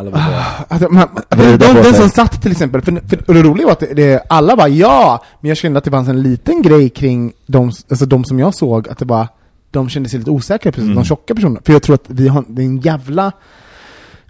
[0.00, 1.94] Alla vill bara- Alltså, man, på den sig.
[1.94, 2.92] som satt till exempel, för,
[3.26, 6.08] för, det roliga var att det, alla bara ja, men jag kände att det fanns
[6.08, 9.28] en liten grej kring de, alltså de som jag såg, att det bara,
[9.70, 10.96] de kände sig lite osäkra, precis, Mm.
[10.96, 11.60] de tjocka personerna.
[11.64, 13.32] För jag tror att vi har, det är en jävla,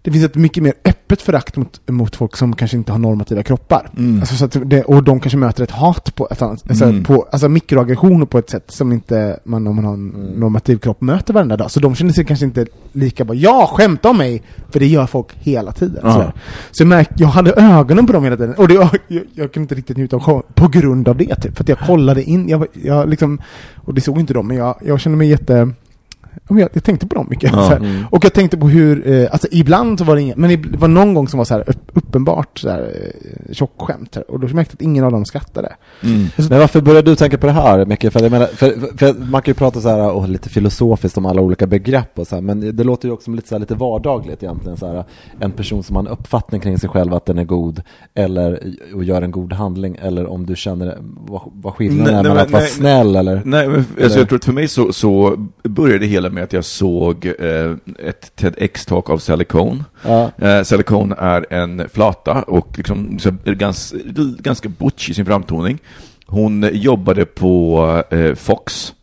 [0.03, 3.43] det finns ett mycket mer öppet förakt mot, mot folk som kanske inte har normativa
[3.43, 3.91] kroppar.
[3.99, 4.21] Mm.
[4.21, 7.05] Alltså, så det, och de kanske möter ett hat på ett annat, alltså, Mm.
[7.05, 10.27] på, alltså mikroaggressioner på ett sätt som inte man om man har en Mm.
[10.41, 11.71] normativ kropp möter varenda dag.
[11.71, 14.43] Så de känner sig kanske inte lika bara, ja, skämta om mig!
[14.71, 16.01] För det gör folk hela tiden.
[16.03, 16.13] Ja.
[16.13, 16.33] sådär.
[16.71, 18.55] Så jag märkte, jag hade ögonen på dem hela tiden.
[18.55, 21.35] Och det, jag, jag, jag kunde inte riktigt njuta av showen på grund av det,
[21.35, 21.57] typ.
[21.57, 23.39] För att jag kollade in, jag, jag liksom,
[23.77, 25.71] och det såg inte de, men jag, jag kände mig jätte,
[26.49, 27.53] jag, jag tänkte på dem mycket.
[27.53, 27.57] Ja.
[27.57, 27.77] så här.
[27.77, 28.05] Mm.
[28.11, 30.89] Och jag tänkte på hur, eh, alltså ibland så var det inget, men det var
[30.89, 34.17] någon gång som var så här upp, uppenbart så här, eh, tjockskämt.
[34.17, 35.73] Och då märkte jag att ingen av dem skrattade.
[36.03, 36.27] Mm.
[36.37, 38.13] Men varför började du tänka på det här, Micke?
[38.13, 41.19] För, jag menar, för, för, för man kan ju prata så här, och lite filosofiskt
[41.19, 43.55] om alla olika begrepp och så här, men det låter ju också som lite, så
[43.55, 44.77] här, lite vardagligt egentligen.
[44.77, 45.05] Så här,
[45.41, 47.83] en person som har en uppfattning kring sig själv att den är god,
[48.15, 52.23] eller och gör en god handling, eller om du känner vad, vad skillnaden Nej, är
[52.23, 53.43] mellan men att vara nej, snäll eller...
[53.45, 56.45] Nej, men Eller- alltså, jag tror att för mig så, så började det hela med
[56.45, 59.85] att jag såg eh, ett TEDx-talk av Sally Cohn.
[60.03, 63.55] Ja, Eh, Sally Cohn är en flata och liksom, så, är
[64.43, 65.79] ganska, butch i sin framtoning.
[66.27, 68.95] Hon jobbade på eh, Fox,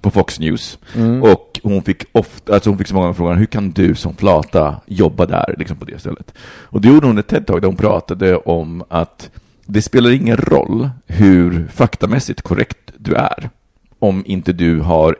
[0.00, 0.78] på Fox News.
[0.94, 1.22] mm.
[1.22, 4.76] Och hon fick ofta, alltså hon fick så många frågor, hur kan du som flata
[4.86, 6.34] jobba där, liksom på det stället?
[6.62, 9.30] Och då gjorde hon ett TED-talk där hon pratade om att
[9.66, 13.50] det spelar ingen roll hur faktamässigt korrekt du är.
[13.98, 15.16] Om inte du har,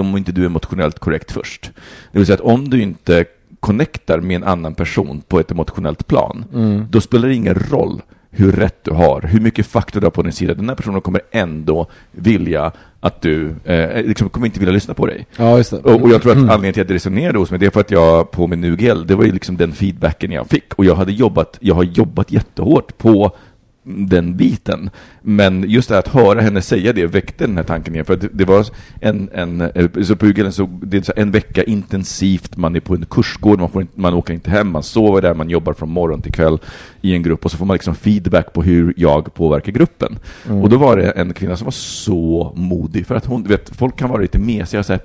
[0.00, 1.70] om inte du är emotionellt korrekt först.
[2.12, 3.24] Det vill säga att om du inte
[3.60, 6.44] connectar med en annan person på ett emotionellt plan,
[6.90, 8.02] då spelar det ingen roll
[8.36, 10.54] hur rätt du har, hur mycket fakta du har på din sida.
[10.54, 15.06] Den här personen kommer ändå vilja att du, eh, liksom kommer inte vilja lyssna på
[15.06, 15.26] dig.
[15.36, 15.62] Ja.
[15.82, 17.80] Och, och jag tror att anledningen till att det resonerade hos mig, det är för
[17.80, 20.74] att jag på min UGL, det var ju liksom den feedbacken jag fick.
[20.74, 23.36] Och jag hade jobbat, jag har jobbat jättehårt på
[23.84, 24.90] den biten.
[25.22, 28.04] Men just det att höra henne säga det väckte den här tanken igen.
[28.04, 28.66] För det, det var
[29.00, 32.94] en, en, eh, så på så det är så en vecka intensivt, man är på
[32.94, 35.90] en kursgård, man, får inte, man åker inte hem, man sover där, man jobbar från
[35.90, 36.58] morgon till kväll
[37.00, 40.18] i en grupp och så får man liksom feedback på hur jag påverkar gruppen.
[40.62, 43.96] Och då var det en kvinna som var så modig, för att hon, vet, folk
[43.96, 45.00] kan vara lite mesiga och säga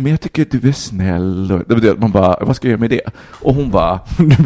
[0.00, 1.62] men jag tycker du är snäll.
[1.98, 3.00] Man bara, vad ska jag göra med det?
[3.16, 4.36] Och hon bara, nej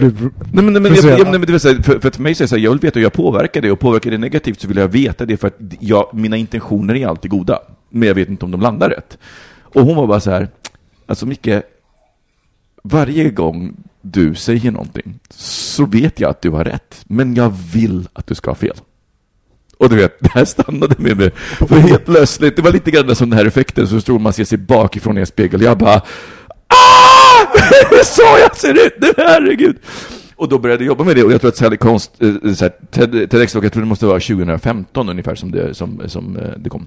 [0.52, 2.56] men, nej, men, jag, nej, men det vill säga, för, för att mig det så
[2.56, 4.88] här, jag vill veta hur jag påverkar det, och påverkar det negativt så vill jag
[4.88, 8.50] veta det, för att jag, mina intentioner är alltid goda, men jag vet inte om
[8.50, 9.18] de landar rätt.
[9.62, 10.48] Och hon var bara så här,
[11.06, 11.62] alltså Micke,
[12.82, 18.08] varje gång du säger någonting så vet jag att du har rätt, men jag vill
[18.12, 18.76] att du ska ha fel.
[19.82, 21.30] Och du vet, det här stannade med mig.
[21.68, 24.44] För helt plötsligt, det var lite grann som den här effekten, så tror man ser
[24.44, 25.62] sig bakifrån i en spegel.
[25.62, 25.96] Jag bara
[26.68, 27.46] Ah!
[27.90, 29.76] Det är så jag ser ut nu, herregud!
[30.36, 32.64] Och då började jag jobba med det, och jag tror att Sally Konst, eh, så
[32.64, 36.42] här, TED- TEDx, jag tror det måste vara 2015 ungefär som det, som, som eh,
[36.56, 36.86] det kom.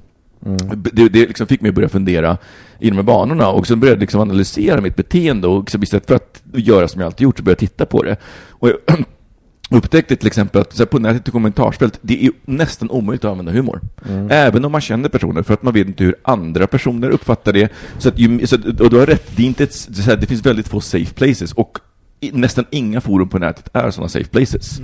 [0.75, 2.37] Det, det liksom fick mig att börja fundera
[2.79, 6.07] i de här banorna och sen började jag liksom analysera mitt beteende och liksom istället
[6.07, 8.17] för att göra som jag alltid gjort så började jag titta på det.
[8.49, 8.77] Och jag
[9.69, 13.51] upptäckte till exempel att så på nätet i kommentarsfält, det är nästan omöjligt att använda
[13.51, 13.81] humor.
[14.29, 17.71] Även om man känner personer, för att man vet inte hur andra personer uppfattar det.
[17.97, 20.27] Så att, ju, så att, och du har rätt, det, är inte ett, här, det
[20.27, 21.53] finns väldigt få safe places.
[21.53, 21.77] Och
[22.33, 24.79] nästan inga forum på nätet är sådana safe places.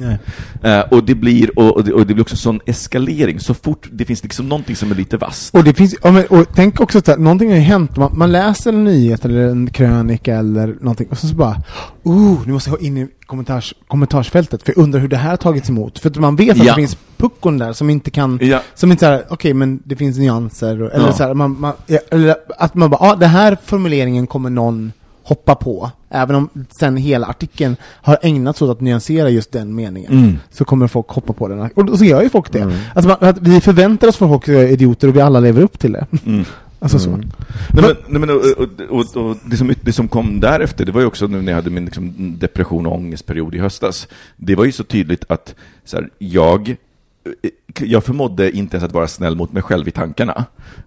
[0.64, 3.88] Eh, och, det blir, och, och, det, och det blir också sån eskalering, så fort
[3.92, 5.56] det finns liksom någonting som är lite vasst.
[5.56, 8.32] Och det finns, ja, men, och tänk också att någonting har ju hänt, man, man
[8.32, 11.62] läser en nyhet eller en krönika eller någonting och så, så bara
[12.04, 15.30] oh, nu måste jag gå in i kommentars, kommentarsfältet för jag undrar hur det här
[15.30, 16.00] har tagits emot.
[16.00, 16.64] För att man vet att Ja.
[16.64, 18.62] det finns puckon där som inte kan, Ja.
[18.76, 21.14] som inte såhär, okej men det finns nyanser, och, eller Ja.
[21.14, 24.92] såhär, man, man, ja, eller att man bara, ja den här formuleringen kommer någon
[25.24, 30.12] hoppa på, även om sen hela artikeln har ägnats åt att nyansera just den meningen,
[30.12, 30.38] Mm.
[30.52, 31.60] så kommer folk hoppa på den.
[31.76, 32.74] Och så gör ju folk det.
[32.96, 35.92] Alltså man, att vi förväntar oss att folk idioter och vi alla lever upp till
[35.92, 36.06] det.
[36.26, 36.46] Mm.
[36.84, 37.10] Alltså så.
[37.10, 37.28] Nej,
[37.74, 41.02] men, nej, men, och, och, och, och det, som, det som kom därefter, det var
[41.02, 44.08] ju också nu när jag hade min liksom, depression och ångestperiod i höstas.
[44.38, 45.56] Det var ju så tydligt att
[45.86, 46.76] så här, jag,
[47.80, 50.46] jag förmådde inte ens att vara snäll mot mig själv i tankarna.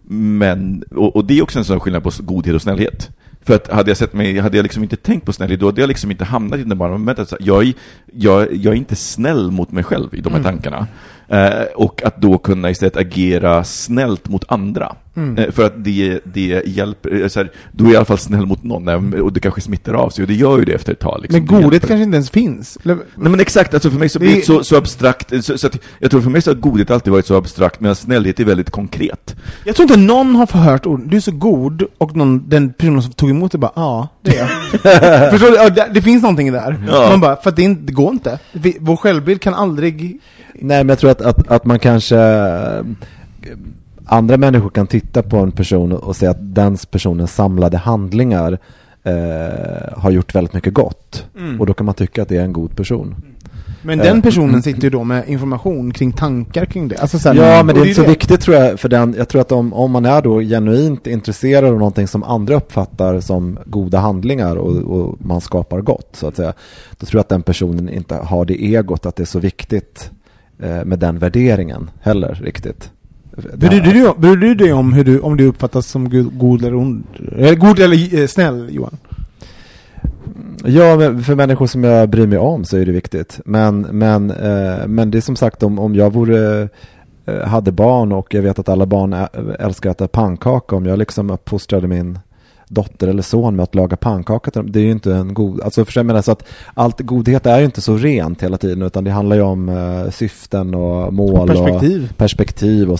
[0.08, 3.10] Men, och, och det är också en sån skillnad på godhet och snällhet.
[3.44, 5.80] För att hade jag sett mig, hade jag liksom inte tänkt på snällhet, då hade
[5.80, 7.72] jag liksom inte hamnat i den bara, här, jag,
[8.12, 10.86] jag, jag är inte snäll mot mig själv i de här tankarna.
[11.28, 14.96] Eh, och att då kunna istället agera snällt mot andra.
[15.38, 18.46] Eh, för att det, det hjälper, eh, så här, då är i alla fall snäll
[18.46, 20.98] mot någon, och det kanske smittar av sig, och det gör ju det efter ett
[21.00, 21.18] tag.
[21.22, 21.44] Liksom.
[21.50, 22.78] Men godhet kanske inte ens finns.
[22.84, 25.58] Eller- Nej men exakt, alltså för mig så blir Det- det så, så abstrakt, så,
[25.58, 28.40] så att, jag tror för mig så har godhet alltid varit så abstrakt, medan snällhet
[28.40, 29.36] är väldigt konkret.
[29.64, 33.02] Jag tror inte någon har förhört ord, du är så god, och någon, den personen
[33.02, 35.30] som tog emot det bara, ja, det är jag.
[35.30, 35.56] Förstår du?
[35.56, 36.84] Ja, det, det finns någonting där.
[36.88, 37.08] Ja.
[37.10, 38.38] Man bara, för att det, inte, det går inte.
[38.52, 40.20] Vi, vår självbild kan aldrig...
[40.54, 42.84] Nej, men jag tror att, att, att man kanske eh,
[44.04, 48.58] andra människor kan titta på en person och säga att den personens samlade handlingar
[49.02, 51.26] eh, har gjort väldigt mycket gott.
[51.38, 51.60] Mm.
[51.60, 53.14] Och då kan man tycka att det är en god person.
[53.84, 56.96] Men Eh, den personen sitter ju då med information kring tankar kring det.
[56.96, 59.14] Alltså, så här, Ja, men det är inte så viktigt tror jag för den.
[59.18, 63.20] Jag tror att om, om man är då genuint intresserad av någonting som andra uppfattar
[63.20, 66.52] som goda handlingar och, och man skapar gott så att säga.
[66.98, 70.10] Då tror jag att den personen inte har det egot att det är så viktigt
[70.10, 70.23] eh,
[70.84, 72.90] med den värderingen heller riktigt.
[73.36, 76.64] Bryr du, du, bryr du dig om hur du, om du uppfattas som god, god
[76.64, 77.04] eller ond?
[77.58, 78.96] God eller eh, snäll, Johan?
[80.64, 83.40] Ja, men för människor som jag bryr mig om så är det viktigt.
[83.44, 86.68] Men, men, eh, men det är som sagt om, om jag vore,
[87.26, 89.12] eh, hade barn och jag vet att alla barn
[89.58, 90.76] älskar att äta pannkaka.
[90.76, 92.18] Om jag liksom uppfostrade min
[92.74, 95.60] dotter eller son med att laga pannkaka till dem, det är ju inte en god,
[95.60, 98.82] alltså förstår jag menar så att allt godhet är ju inte så rent hela tiden
[98.82, 102.08] utan det handlar ju om eh, syften och mål Perspektiv.
[102.10, 102.98] och perspektiv och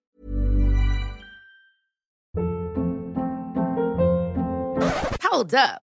[5.32, 5.84] Hold up.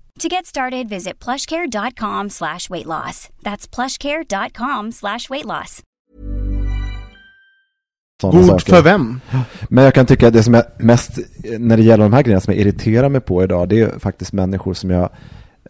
[0.19, 3.29] To get started, visit plushcare.com slash weight loss.
[3.41, 5.81] That's plushcare.com slash weight loss.
[8.21, 9.19] God för vem?
[9.69, 11.19] Men jag kan tycka att det som är mest,
[11.59, 14.33] när det gäller de här grejerna som jag irriterar mig på idag, det är faktiskt
[14.33, 15.09] människor som jag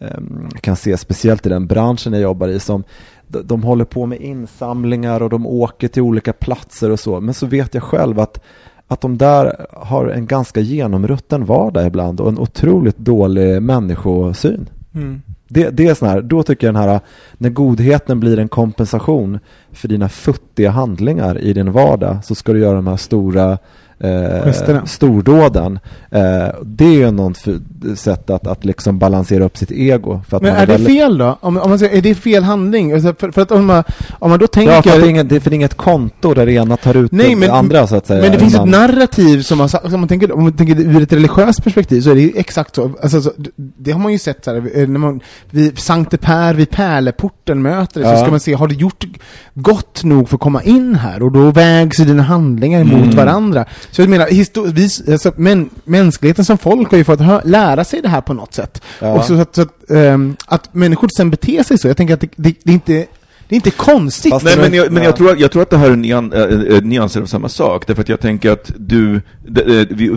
[0.00, 2.84] ehm, kan se, speciellt i den branschen jag jobbar i, som
[3.28, 7.34] de, de håller på med insamlingar och de åker till olika platser och så, men
[7.34, 8.40] så vet jag själv att
[8.92, 14.68] att de där har en ganska genomrutten vardag ibland och en otroligt dålig människosyn.
[15.48, 17.00] Det, det är sån här, då tycker jag den här,
[17.32, 19.38] när godheten blir en kompensation
[19.72, 23.58] för dina futtiga handlingar i din vardag så ska du göra de här stora
[24.02, 25.78] eh, stordåden.
[26.10, 26.20] Eh,
[26.64, 27.58] det är ju något för,
[27.96, 30.20] sätt att, att liksom balansera upp sitt ego.
[30.28, 31.38] För att Men är det väldigt- fel då?
[31.40, 32.92] Om, om man säger, är det fel handling?
[32.92, 33.84] Alltså, För, för att om man,
[34.18, 34.72] om man då tänker...
[34.74, 36.76] Ja, för det är, inget, det är för det är inget konto där det ena
[36.76, 38.22] tar ut Nej, det men, andra så att säga.
[38.22, 41.02] men det finns Man- ett narrativ som man, som man tänker, om man tänker ur
[41.02, 42.90] ett religiöst perspektiv så är det exakt så.
[43.02, 46.54] Alltså, så det har man ju sett så här, eh, när man, vid Sankte Per
[46.54, 48.16] vid Pärleporten möter det, så Ja.
[48.20, 49.04] ska man se, har du gjort
[49.54, 51.22] gott nog för att komma in här?
[51.22, 53.16] Och då vägs dina handlingar emot Mm.
[53.16, 53.64] varandra.
[53.92, 57.84] Så jag menar, histor- vi, alltså, men, mänskligheten som folk har ju fått hö- lära
[57.84, 58.82] sig det här på något sätt.
[59.00, 59.12] Ja.
[59.12, 62.14] Och så, så att, så att, ehm, att människor sen beter sig så, jag tänker
[62.14, 63.06] att det, det, det är inte
[63.52, 64.32] det är inte konstigt.
[64.32, 65.08] Fast Nej, men, jag, men ja.
[65.08, 67.48] jag, tror att, jag tror att det här är nyan, äh, äh, nyanser av samma
[67.48, 69.20] sak, därför att jag tänker att du,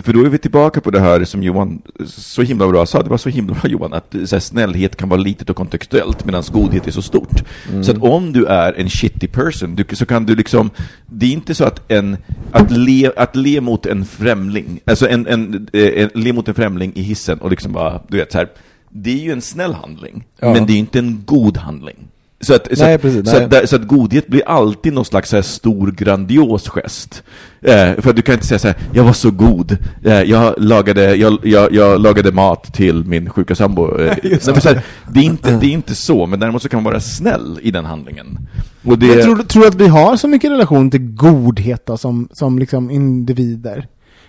[0.04, 3.10] för då är vi tillbaka på det här som Johan så himla bra sa, det
[3.10, 6.42] var så himla bra Johan, att så här, snällhet kan vara litet och kontextuellt, medan
[6.52, 7.42] godhet är så stort.
[7.82, 10.70] Så att om du är en shitty person, du, så kan du liksom,
[11.06, 12.16] det är inte så att en,
[12.52, 16.54] att le, att le mot en främling, alltså en, en, eh, en, le mot en
[16.54, 18.48] främling i hissen och liksom bara, du vet så här,
[18.90, 20.52] det är ju en snäll handling, Ja.
[20.52, 22.05] men det är inte en god handling.
[22.40, 25.30] Så att, så, Nej, att, precis, så, att, så att godhet blir alltid någon slags
[25.30, 27.22] så här stor, grandios gest.
[27.60, 31.14] Eh, för du kan inte säga så här, jag var så god, eh, jag, lagade,
[31.16, 33.98] jag, jag, jag lagade mat till min sjuka sambo.
[33.98, 36.82] Eh, nej, så här, det, är inte, det är inte så, men däremot så kan
[36.82, 38.38] man vara snäll i den handlingen.
[38.84, 42.28] Och det, Men tror, tror att vi har så mycket relation till godhet då, som,
[42.32, 43.86] som liksom individer?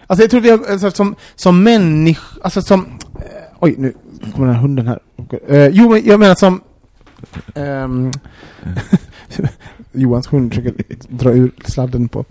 [0.07, 3.25] Alltså jag tror vi har, alltså, som, som människor, alltså som, eh,
[3.59, 3.93] oj nu
[4.33, 4.99] kommer den här hunden här.
[5.47, 6.61] Eh, jo men jag menar som,
[7.55, 8.11] ehm,
[9.91, 10.73] Johans hund försöker
[11.09, 12.25] dra ur sladden på.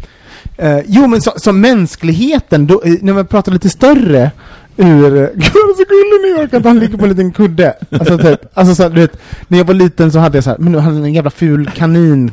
[0.57, 4.31] Eh, jo men som mänskligheten, då, eh, när man pratar lite större
[4.77, 7.75] ur, gud så gullig ni orkar att han ligger på en liten kudde.
[7.91, 9.19] Alltså typ, alltså så, här, du vet,
[9.49, 11.71] när jag var liten så hade jag så här, men nu hade en jävla ful
[11.75, 12.31] kanin,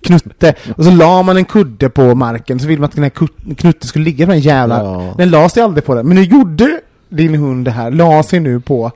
[0.00, 3.10] knutte, och så la man en kudde på marken, så ville man att den här
[3.10, 5.14] kut- knutte skulle ligga på den jävla, Ja.
[5.18, 6.06] den la sig aldrig på den.
[6.06, 8.92] Men nu gjorde din hund det här, la sig nu på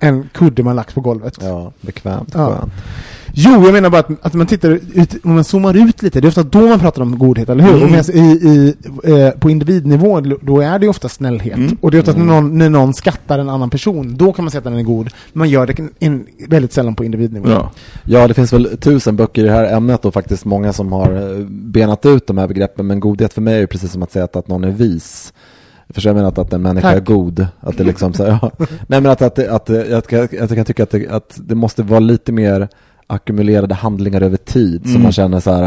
[0.00, 1.38] en kudde man lagt på golvet.
[1.40, 2.46] Ja, bekvämt, Ja.
[2.46, 2.72] skönt.
[3.38, 6.26] Jo, jag menar bara att, att man tittar ut, om man zoomar ut lite, det
[6.26, 7.82] är ofta då man pratar om godhet, eller hur?
[7.82, 8.00] Mm.
[8.00, 11.56] Och i, i, eh, på individnivå, då är det ofta snällhet.
[11.56, 11.76] Mm.
[11.80, 14.50] Och det är oftast när, någon, när någon skattar en annan person, då kan man
[14.50, 15.10] säga att den är god.
[15.32, 17.48] Man gör det en, väldigt sällan på individnivå.
[17.50, 17.70] ja.
[18.04, 21.12] Ja, det finns väl tusen böcker i det här ämnet och faktiskt många som har
[21.12, 22.86] eh, benat ut de här begreppen.
[22.86, 25.32] Men godhet för mig är precis som att säga att, att någon är vis.
[25.94, 26.96] För jag menar att, att en människa Tack.
[26.96, 27.46] är god.
[27.60, 28.50] Att det liksom så, ja.
[28.86, 31.08] Nej men att, att, det- att, det- att, jag, att jag kan tycka att det,
[31.08, 32.68] att det måste vara lite mer
[33.06, 34.82] ackumulerade handlingar över tid.
[34.84, 35.02] Så Mm.
[35.02, 35.62] man känner så här,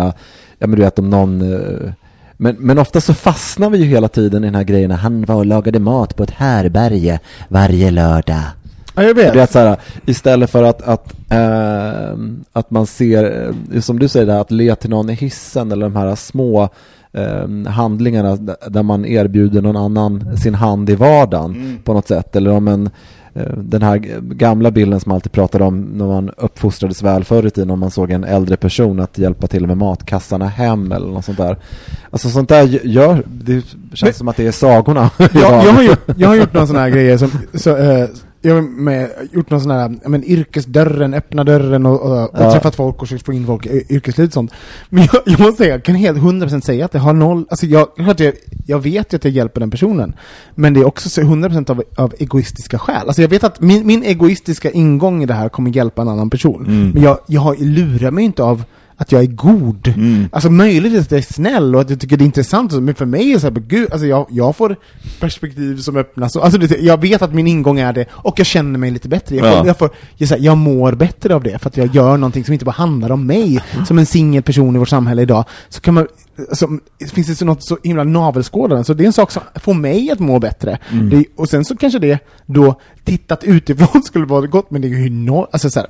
[0.59, 1.91] ja men du vet om någon eh,
[2.37, 4.91] men, men ofta så fastnar vi ju hela tiden i den här grejen.
[4.91, 8.41] Han var och lagade mat på ett härberge varje lördag.
[8.95, 9.33] Ja, jag vet.
[9.33, 12.17] Du vet, så här, istället för att, att, eh,
[12.53, 15.85] att man ser, eh, som du säger, där, att le till någon i hissen eller
[15.85, 16.69] de här små
[17.13, 18.35] eh, handlingarna
[18.69, 22.35] där man erbjuder någon annan sin hand i vardagen på något sätt.
[22.35, 22.89] Eller om en,
[23.33, 27.45] eh, den här gamla bilden som man alltid pratar om när man uppfostrades väl förr
[27.47, 31.07] i tiden om man såg en äldre person att hjälpa till med matkassarna hem eller
[31.07, 31.57] något sånt där.
[32.11, 33.61] Alltså sånt där gör, det
[33.93, 35.09] känns Men- som att det är sagorna.
[35.17, 38.07] jag, jag, har gjort, jag har gjort några sådana här grejer som, så, eh,
[38.41, 42.51] jag har med, gjort någon sån här, men yrkesdörren, öppna dörren och, och, och Ja.
[42.51, 44.51] träffat folk och försökt få in folk i yrkeslivet och sånt.
[44.89, 47.65] Men jag, jag måste säga, jag kan helt 100% säga att det har noll, alltså
[47.65, 48.33] jag, jag,
[48.65, 50.13] jag, vet ju att jag hjälper den personen.
[50.55, 53.07] Men det är också så 100% av, av egoistiska skäl.
[53.07, 56.29] Alltså jag vet att min, min egoistiska ingång i det här kommer hjälpa en annan
[56.29, 56.65] person.
[56.67, 56.89] Mm.
[56.89, 58.63] Men jag, jag har, lurar mig inte av
[58.99, 59.87] att jag är god.
[59.87, 60.29] Mm.
[60.31, 63.05] Alltså möjligt att jag är snäll och att jag tycker det är intressant, men för
[63.05, 64.75] mig är det så här, gud, alltså jag, jag får
[65.19, 66.35] perspektiv som öppnas.
[66.35, 69.35] Alltså det, jag vet att min ingång är det, och jag känner mig lite bättre.
[69.35, 69.65] Jag, får, Ja.
[69.67, 72.53] jag, får, jag, här, jag mår bättre av det, för att jag gör någonting som
[72.53, 73.59] inte bara handlar om mig.
[73.87, 76.07] Som en singel person i vårt samhälle idag, så kan man,
[76.49, 76.67] alltså,
[77.13, 80.11] finns det så något så himla navelskådande, så det är en sak som får mig
[80.11, 80.77] att må bättre.
[81.11, 84.89] Det, och sen så kanske det då, tittat utifrån skulle vara gott, men det är
[84.89, 85.89] ju noll, alltså så här,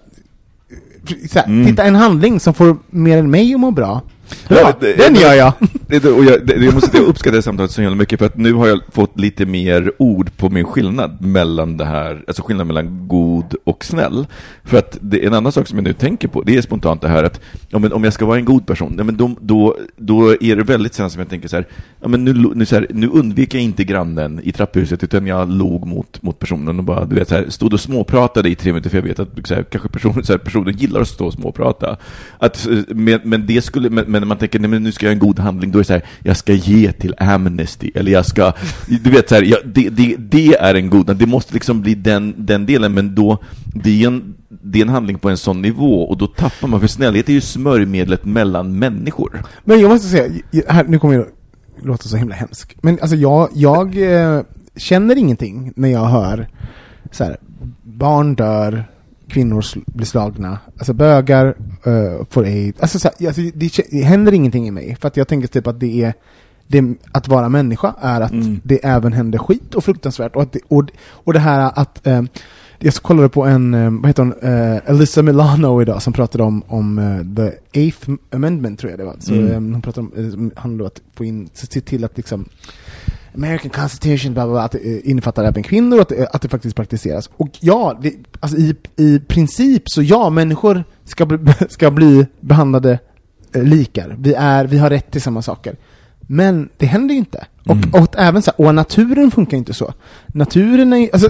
[1.40, 1.66] här, Mm.
[1.68, 4.02] Titta en handling som får mer än mig att må bra.
[4.48, 5.54] Ja, det- den gör jag!
[5.88, 8.38] Det, och jag, det, jag måste jag uppskattar det samtalet så jävla mycket för att
[8.38, 12.68] nu har jag fått lite mer ord på min skillnad mellan det här, alltså skillnaden
[12.68, 14.28] mellan god och snäll.
[14.64, 17.02] För att det är en annan sak som jag nu tänker på, det är spontant
[17.02, 19.32] det här att ja, men om jag ska vara en god person, ja, men då,
[19.42, 21.68] då, då är det väldigt sällan som jag tänker så här,
[22.02, 25.50] ja, men nu, nu, så här, nu undviker jag inte grannen i trapphuset utan jag
[25.50, 28.72] log mot, mot personen och bara, du vet, så här, stod och småpratade i tre
[28.72, 31.26] minuter för jag vet att så här, kanske personen, så här, personen gillar att stå
[31.26, 31.98] och småprata.
[32.38, 35.06] Att, eh, men, men det skulle, men, men när man tänker, nej men nu ska
[35.06, 37.92] jag göra en god handling, då är det så här, jag ska ge till Amnesty,
[37.96, 38.54] eller jag ska,
[38.88, 41.96] du vet så här, jag, det, det, det är en god, det måste liksom bli
[41.96, 45.62] den, den delen, men då, det är en, det är en handling på en sån
[45.62, 49.44] nivå, och då tappar man, för snällhet är ju smörjmedlet mellan människor.
[49.64, 50.32] Men jag måste säga,
[50.68, 51.26] här, nu kommer jag
[51.84, 52.78] låta så himla hemsk.
[52.82, 54.42] Men alltså jag, jag eh,
[54.76, 56.48] känner ingenting när jag hör
[57.12, 57.38] så här,
[57.84, 58.86] barn dör,
[59.30, 61.46] kvinnor sl- blir slagna, alltså bögar
[61.84, 62.82] eh, får aids.
[62.82, 65.80] Alltså, så alltså det, det händer ingenting i mig, för att jag tänker typ att
[65.80, 66.14] det är
[66.68, 68.60] det, att vara människa är att Mm.
[68.64, 70.36] det även händer skit och fruktansvärt.
[70.36, 72.22] Och, att det, och, och det här att eh,
[72.80, 76.64] jag kollade på en, eh, vad heter hon, eh, Alyssa Milano idag som pratade om,
[76.68, 79.16] om eh, the eighth amendment tror jag det var.
[79.20, 79.48] Så Mm.
[79.48, 82.46] eh, hon pratade om, som handlar om att få in, se till att liksom
[83.36, 86.42] American Constitution, bla bla, bla, att det eh, innefattar även kvinnor och att, det- att
[86.42, 87.30] det faktiskt praktiseras.
[87.38, 93.00] Och ja, det, alltså i, i princip så ja, människor ska bli, ska bli behandlade
[93.56, 94.16] eh, likar.
[94.20, 95.76] Vi, är, vi har rätt till samma saker.
[96.20, 97.46] Men det händer ju inte.
[97.66, 97.90] Och, Mm.
[98.04, 99.94] och även så här, och naturen funkar inte så.
[100.28, 101.30] Naturen är alltså,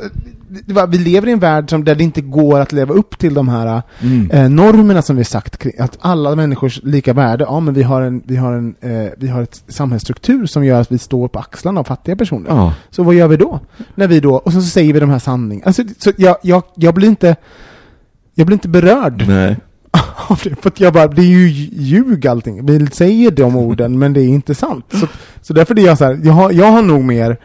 [0.90, 3.48] vi lever i en värld som, där det inte går att leva upp till de
[3.48, 4.32] här Mm.
[4.32, 8.22] eh, normerna som vi sagt, att alla människors lika värde, ja men vi har en,
[8.26, 11.80] vi har en, eh, vi har ett samhällsstruktur som gör att vi står på axlarna
[11.80, 12.50] av fattiga personer.
[12.50, 12.74] Ja.
[12.90, 13.60] Så vad gör vi då?
[13.96, 15.68] När vi då, och så, så säger vi de här sanningarna.
[15.68, 17.36] Alltså, så jag, jag, jag blir inte,
[18.36, 19.58] jag blir inte berörd Nej.
[20.38, 22.66] för att jag bara, det är ju ljug allting.
[22.66, 24.86] Vi säger de orden, men det är inte sant.
[24.92, 25.08] Så,
[25.42, 27.38] så därför är jag så här, jag har, jag har nog mer,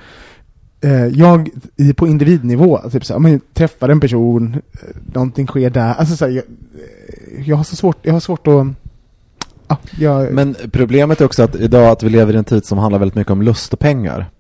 [0.93, 4.79] jag i, på individnivå, typ så men träffar en person, eh,
[5.15, 6.43] någonting sker där, alltså så jag, eh,
[7.49, 8.67] jag har så svårt, jag har svårt att,
[9.69, 12.79] ja, jag, Men problemet är också att idag att vi lever i en tid som
[12.79, 14.31] handlar väldigt mycket om lust och pengar.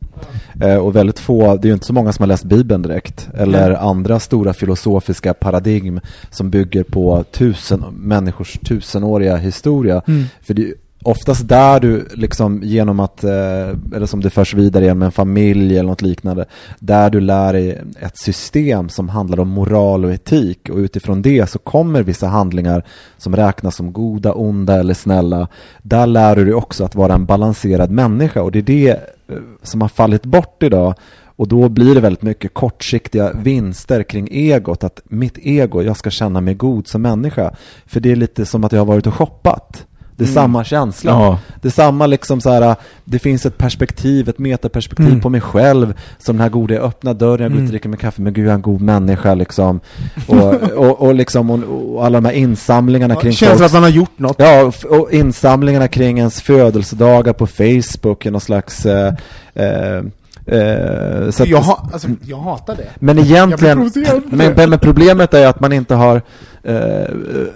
[0.60, 3.28] Eh, och väldigt få, det är ju inte så många som har läst Bibeln direkt,
[3.34, 10.02] eller andra stora filosofiska paradigm som bygger på tusen, människors tusenåriga historia.
[10.06, 10.24] Mm.
[10.42, 10.74] För det
[11.04, 15.78] oftast där du liksom genom att, eh, eller som det förs vidare genom en familj
[15.78, 16.44] eller något liknande,
[16.78, 21.50] där du lär dig ett system som handlar om moral och etik och utifrån det
[21.50, 22.84] så kommer vissa handlingar
[23.18, 25.48] som räknas som goda, onda eller snälla.
[25.82, 29.36] Där lär du dig också att vara en balanserad människa och det är det eh,
[29.62, 30.94] som har fallit bort idag
[31.36, 36.10] och då blir det väldigt mycket kortsiktiga vinster kring egot, att mitt ego, jag ska
[36.10, 37.54] känna mig god som människa.
[37.86, 39.86] För det är lite som att jag har varit och shoppat.
[40.16, 41.10] Det är samma känsla.
[41.10, 41.38] Ja.
[41.62, 45.20] Det är samma liksom så här, det finns ett perspektiv, ett metaperspektiv Mm.
[45.20, 45.94] på mig själv.
[46.18, 48.32] Som den här goda, jag öppnar dörren, jag går ut och dricker min kaffe, men
[48.32, 49.80] gud jag är en god människa liksom.
[50.26, 53.72] Och, och, och liksom, och, och alla de här insamlingarna ja, kring känns folks- att
[53.72, 54.36] man har gjort något.
[54.38, 58.86] Ja, och insamlingarna kring ens födelsedagar på Facebook, någon slags...
[58.86, 59.14] Eh,
[59.54, 60.02] eh,
[60.46, 62.88] eh, så jag, ha, alltså, jag hatar det.
[62.98, 63.90] men egentligen,
[64.26, 66.22] men, men problemet är att man inte har,
[66.62, 67.04] eh,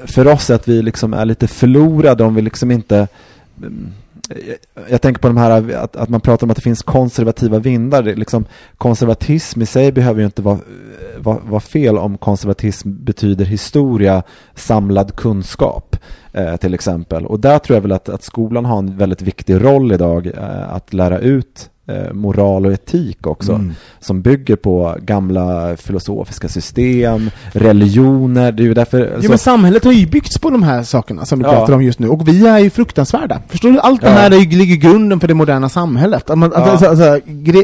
[0.06, 3.08] för oss att vi liksom är lite förlorade om vi liksom inte
[3.62, 3.92] mm,
[4.88, 8.02] jag- tänker på de här, att, att man pratar om att det finns konservativa vindar.
[8.02, 8.44] Liksom,
[8.78, 10.58] konservatism i sig behöver ju inte vara,
[11.18, 14.22] vara, vara fel om konservatism betyder historia,
[14.54, 15.96] samlad kunskap
[16.32, 17.26] eh, till exempel.
[17.26, 20.74] Och där tror jag väl att, att skolan har en väldigt viktig roll idag, eh,
[20.74, 21.77] att lära ut eh,
[22.12, 23.52] moral och etik också.
[23.52, 23.72] Mm.
[24.00, 28.52] Som bygger på gamla filosofiska system, religioner.
[28.52, 29.12] Det är ju därför...
[29.16, 31.52] Ja, så- men samhället har ju byggts på de här sakerna som du Ja.
[31.52, 33.40] pratar om just nu, och vi är ju fruktansvärda.
[33.48, 33.78] Förstår du?
[33.78, 34.12] Allt det Ja.
[34.12, 36.30] här är ju, ligger grunden för det moderna samhället.
[36.30, 36.60] Att man, Ja.
[36.60, 37.62] alltså, alltså, gre,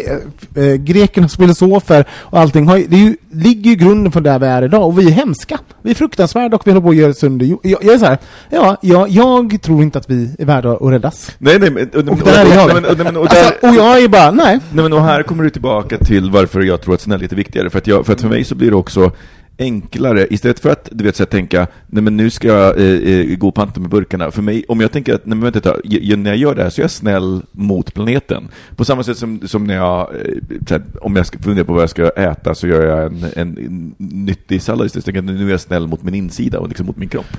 [0.56, 4.62] äh, grekernas filosofer och allting, har, det ju, ligger ju grunden för där vi är
[4.62, 5.58] idag, och vi är hemska.
[5.82, 8.18] Vi är fruktansvärda och vi håller på att göra sönder jag, jag är så här,
[8.50, 11.30] ja, jag, jag tror inte att vi är värda att räddas.
[11.38, 12.08] Nej, nej, men...
[12.08, 12.66] Och, Och där är jag.
[12.82, 14.60] Nej, men, och, och, Alltså, där, och jag är bara, nej.
[14.72, 17.70] nej, men, och här kommer du tillbaka till varför jag tror att snällhet är viktigare.
[17.70, 19.12] För att, jag, för att för mig så blir det också
[19.58, 22.86] enklare, istället för att du vet, så att tänka nej men nu ska jag eh,
[22.86, 24.30] eh, gå och panta med burkarna.
[24.30, 25.76] För mig, om jag tänker att nej, men vänta,
[26.16, 28.48] när jag gör det här så är jag snäll mot planeten.
[28.76, 30.34] På samma sätt som, som när jag, eh,
[30.70, 33.58] här, om jag ska fundera på vad jag ska äta så gör jag en, en,
[33.58, 35.04] en nyttig sallad istället.
[35.04, 37.36] Tänker nu är jag snäll mot min insida och liksom mot min kropp.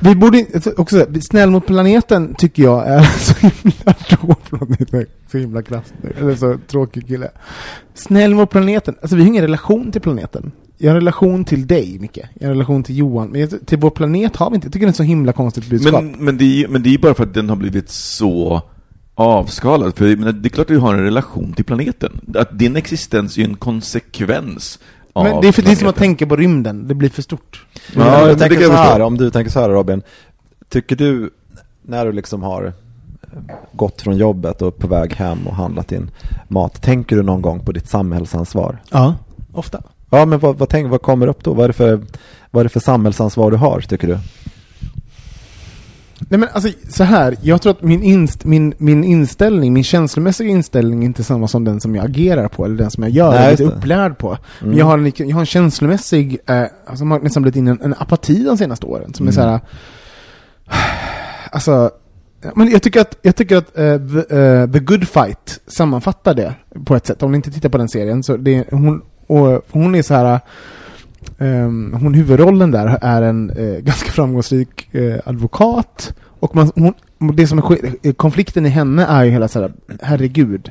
[0.00, 0.46] Vi borde
[0.76, 4.36] också, snäll mot planeten tycker jag är så himla då,
[5.30, 7.30] förlåt, det är så himla krass nu, eller så tråkig kille.
[7.94, 10.52] Snäll mot planeten, alltså vi har ingen relation till planeten.
[10.78, 12.16] Jag har en relation till dig, Micke.
[12.16, 13.28] Jag har en relation till Johan.
[13.28, 14.66] Men jag- till vår planet har vi inte.
[14.66, 16.02] Jag tycker det är ett så himla konstigt budskap.
[16.02, 18.62] Men, men, det är, ju- men det är bara för att den har blivit så
[19.14, 19.96] avskalad.
[19.96, 22.20] För jag menar, det är klart att du har en relation till planeten.
[22.34, 24.78] Att din existens är ju en konsekvens
[25.12, 26.00] av Men det är för det är som att planeten.
[26.00, 26.88] tänka på rymden.
[26.88, 27.66] Det blir för stort.
[27.94, 30.02] Ja, men jag det tänker jag så här, om du tänker så här Robin.
[30.68, 31.30] Tycker du,
[31.82, 32.72] när du liksom har
[33.72, 36.10] gått från jobbet och på väg hem och handlat din
[36.48, 38.78] mat, tänker du någon gång på ditt samhällsansvar?
[38.90, 39.14] Ja,
[39.52, 39.82] ofta.
[40.10, 41.52] Ja, men vad, vad, tänk, vad kommer upp då?
[41.54, 42.00] Vad är, det för,
[42.50, 44.18] vad är för samhällsansvar du har, tycker du?
[46.28, 50.48] Nej men alltså så här, jag tror att min, inst, min, min inställning, min känslomässiga
[50.48, 53.30] inställning är inte samma som den som jag agerar på, eller den som jag gör,
[53.30, 53.64] Nej, är det.
[53.64, 54.28] upplärd på.
[54.60, 54.78] Men Mm.
[54.78, 57.80] jag har, en, jag har en känslomässig, eh, alltså man har nästan blivit in en,
[57.82, 59.60] en apati de senaste åren, som är så här.
[61.50, 61.90] alltså,
[62.54, 66.54] men jag tycker att, jag tycker att uh, the, uh, the Good Fight sammanfattar det
[66.84, 67.22] på ett sätt.
[67.22, 70.40] Om ni inte tittar på den serien, så det, hon, och, hon är så här
[71.38, 74.90] Um, hon huvudrollen där är en uh, ganska framgångsrik
[75.24, 76.14] advokat.
[76.40, 76.94] Och man, hon,
[77.36, 79.72] det som är konflikten i henne är ju hela så här,
[80.02, 80.70] herregud,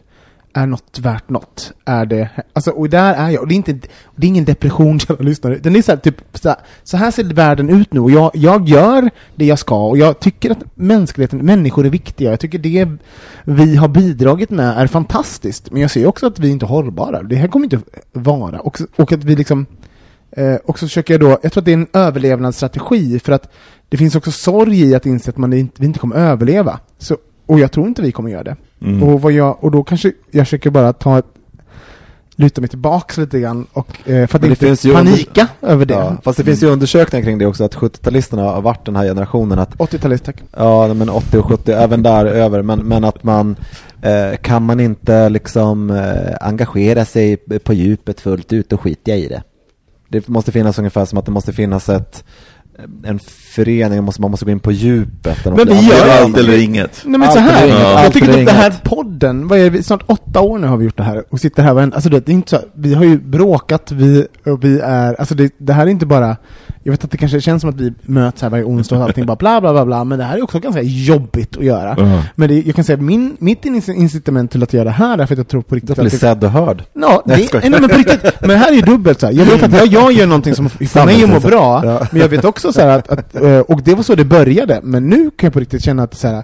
[0.54, 1.72] är något värt något?
[1.86, 3.72] Är det, alltså, och där är jag, och det är inte,
[4.16, 7.12] det är ingen depression kära lyssnare, den är så här, typ, så här, så här
[7.12, 10.64] ser världen ut nu, och jag, jag gör det jag ska, och jag tycker att
[10.76, 12.88] mänskligheten, människor är viktiga, jag tycker det
[13.44, 17.24] vi har bidragit med är fantastiskt, men jag ser också att vi inte är hållbara,
[17.24, 17.80] det här kommer inte
[18.12, 19.66] vara, och, och att vi liksom
[20.32, 23.52] Eh, och så försöker jag då, jag tror att det är en överlevnadsstrategi för att
[23.90, 26.80] det finns också sorg i att inse att man inte, vi inte kommer överleva.
[26.98, 28.56] Så, och jag tror inte vi kommer göra det.
[28.82, 29.04] Mm.
[29.04, 31.26] Och, vad jag, och då kanske jag försöker bara ta ett,
[32.36, 35.94] luta mig tillbaks lite grann och, eh, för att inte panika över det.
[35.94, 39.06] Ja, fast det finns ju undersökningar kring det också, att 70-talisterna har varit den här
[39.06, 40.44] generationen att 80-talist, tack.
[40.58, 42.62] Ja, men 80 och 70, även där över.
[42.62, 43.56] Men, men att man,
[44.02, 49.28] eh, kan man inte liksom eh, engagera sig på djupet fullt ut och skita i
[49.28, 49.44] det.
[50.10, 52.24] Det måste finnas ungefär som att det måste finnas ett,
[53.04, 53.20] en
[53.56, 55.46] förening, man måste, man måste gå in på djupet.
[55.46, 56.22] Men vi gör det.
[56.24, 57.02] allt eller inget.
[57.06, 59.84] Nej men Allt så här, inget, jag tycker att det här podden, vad är det,
[59.84, 62.26] snart åtta år nu har vi gjort det här och sitter här varenda, alltså det,
[62.26, 65.74] det är inte så, vi har ju bråkat, vi, och vi är, alltså det, det
[65.74, 66.38] här är inte bara,
[66.84, 69.26] jag vet att det kanske känns som att vi möts här varje onsdag och allting
[69.26, 71.96] bara bla bla bla bla, men det här är också ganska jobbigt att göra.
[71.98, 72.24] Ja.
[72.36, 75.26] Men det, jag kan säga, min, mitt inc- incitament till att göra det här är
[75.26, 76.84] för att jag tror på riktigt Att bli sedd och hörd.
[76.94, 77.70] Ja, skojar.
[77.70, 78.24] nej, men på riktigt.
[78.40, 79.34] Men det här är ju dubbelt så här.
[79.34, 82.08] Jag vet att jag, jag gör någonting som får mig att må bra, Ja.
[82.12, 84.80] men jag vet också så här att, att, eh, och det var så det började,
[84.84, 86.44] men nu kan jag på riktigt känna att, så här,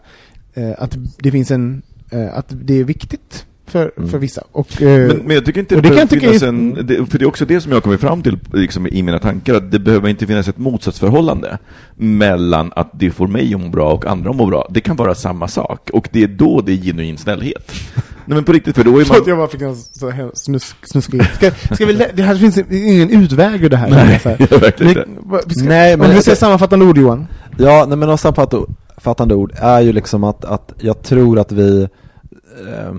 [0.53, 1.81] eh, att det finns en,
[2.11, 4.09] eh, att det är viktigt för, Mm.
[4.09, 4.43] för vissa.
[4.51, 7.19] Och, eh, Men, men jag tycker inte det, det behöver finnas är- en, det, för
[7.19, 9.79] det är också det som jag kommit fram till liksom, i mina tankar, att det
[9.79, 11.57] behöver inte finnas ett motsatsförhållande
[11.95, 14.67] mellan att det får mig att må bra och andra att må bra.
[14.71, 17.71] Det kan vara samma sak, och det är då det är genuin snällhet.
[18.27, 19.17] Nej men på riktigt, för då är man...
[19.27, 21.23] jag bara fick en så här snusk, snuskig.
[21.25, 23.89] Ska, ska vi, lä- det här finns ingen utväg ur det här.
[23.89, 24.37] Nej, så här.
[24.59, 25.07] verkligen inte.
[25.47, 27.27] vi ska, Nej, men om vi jag- säger sammanfattande ord Johan.
[27.57, 31.81] Ja, nej, men något sammanfattande ord är ju liksom att, att jag tror att vi
[32.67, 32.93] eh,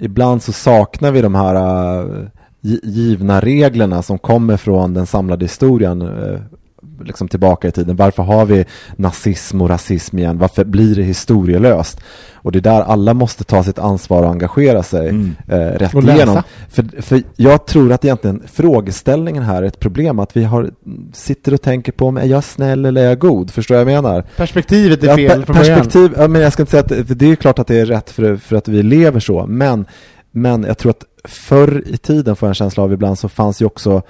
[0.00, 2.26] ibland så saknar vi de här äh,
[2.82, 6.40] givna reglerna som kommer från den samlade historien äh,
[7.04, 7.96] liksom tillbaka i tiden.
[7.96, 8.64] Varför har vi
[8.96, 10.38] nazism och rasism igen?
[10.38, 12.00] Varför blir det historielöst?
[12.42, 15.34] Och det är där alla måste ta sitt ansvar och engagera sig Mm.
[15.48, 16.16] eh, rätt Och läsa.
[16.16, 16.42] igenom.
[16.68, 20.70] För, för jag tror att egentligen frågeställningen här är ett problem, att vi har,
[21.12, 23.50] sitter och tänker på om är jag snäll eller är jag god?
[23.50, 24.22] Förstår jag vad jag menar?
[24.36, 25.78] Perspektivet är Ja, fel per- från början.
[25.78, 28.10] perspektiv, ja, men jag ska inte säga att det är klart att det är rätt
[28.10, 29.84] för, för att vi lever så, men,
[30.30, 33.62] men jag tror att förr i tiden får jag en känsla av ibland så fanns
[33.62, 34.02] ju också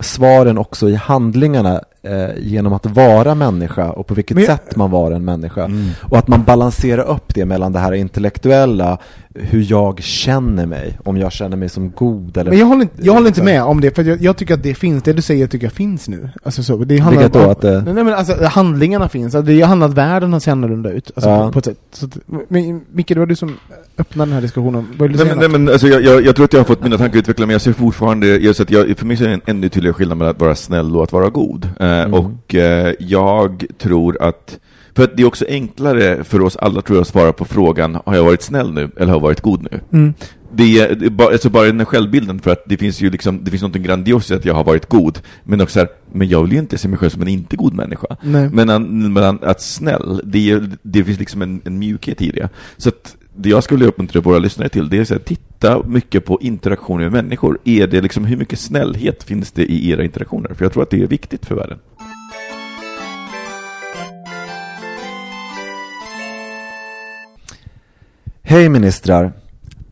[0.00, 1.80] svaren också i handlingarna
[2.10, 5.70] eh, genom att vara människa och på vilket jag- sätt man var en människa.
[6.02, 8.98] Och att man balanserar upp det mellan det här intellektuella,
[9.34, 12.94] hur jag känner mig, om jag känner mig som god eller Men jag håller inte,
[13.06, 15.22] jag håller inte med om det, för jag, jag tycker att det finns, det du
[15.22, 16.28] säger tycker jag finns nu.
[16.42, 17.44] Alltså så, det handlar Vilket då?
[17.44, 20.52] om, Att det- Nej men alltså handlingarna finns, alltså, det handlar om att världen ser
[20.52, 21.10] annorlunda ut.
[21.14, 21.50] Alltså, Ja.
[21.52, 21.78] på, ett sätt.
[21.92, 23.56] Så att, men, Micke, det var du som
[23.98, 24.86] öppnade den här diskussionen.
[25.00, 26.82] Vill du Nej, men, nej, men alltså, jag, jag, jag tror att jag har fått
[26.82, 29.34] mina tankar utvecklade, men jag ser fortfarande, jag, så att jag, för mig är det
[29.34, 31.68] en ännu tydligare skillnad mellan att vara snäll och att vara god.
[32.02, 34.58] Eh, Och eh, jag tror att,
[34.94, 37.98] för att det är också enklare för oss alla tror jag att svara på frågan,
[38.06, 39.80] har jag varit snäll nu eller har jag varit god nu?
[39.92, 40.14] Mm.
[40.52, 43.10] Det är, det är bara, alltså bara den här självbilden, för att det finns ju
[43.10, 46.28] liksom, det finns något grandios i att jag har varit god, men också här, men
[46.28, 48.06] jag vill ju inte se mig själv som en inte god människa.
[48.22, 48.48] Nej.
[48.52, 52.48] Men, men att snäll, det, är, det finns liksom en, en mjukhet i det.
[52.76, 56.38] Så att det jag skulle uppmuntra våra lyssnare till, det är att titta mycket på
[56.40, 57.58] interaktioner med människor.
[57.64, 60.54] Är det liksom, hur mycket snällhet finns det i era interaktioner?
[60.54, 61.78] För jag tror att det är viktigt för världen.
[68.42, 69.32] Hej ministrar!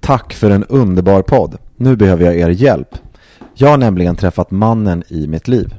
[0.01, 1.57] Tack för en underbar podd.
[1.77, 2.99] Nu behöver jag er hjälp.
[3.55, 5.75] Jag har nämligen träffat mannen i mitt liv.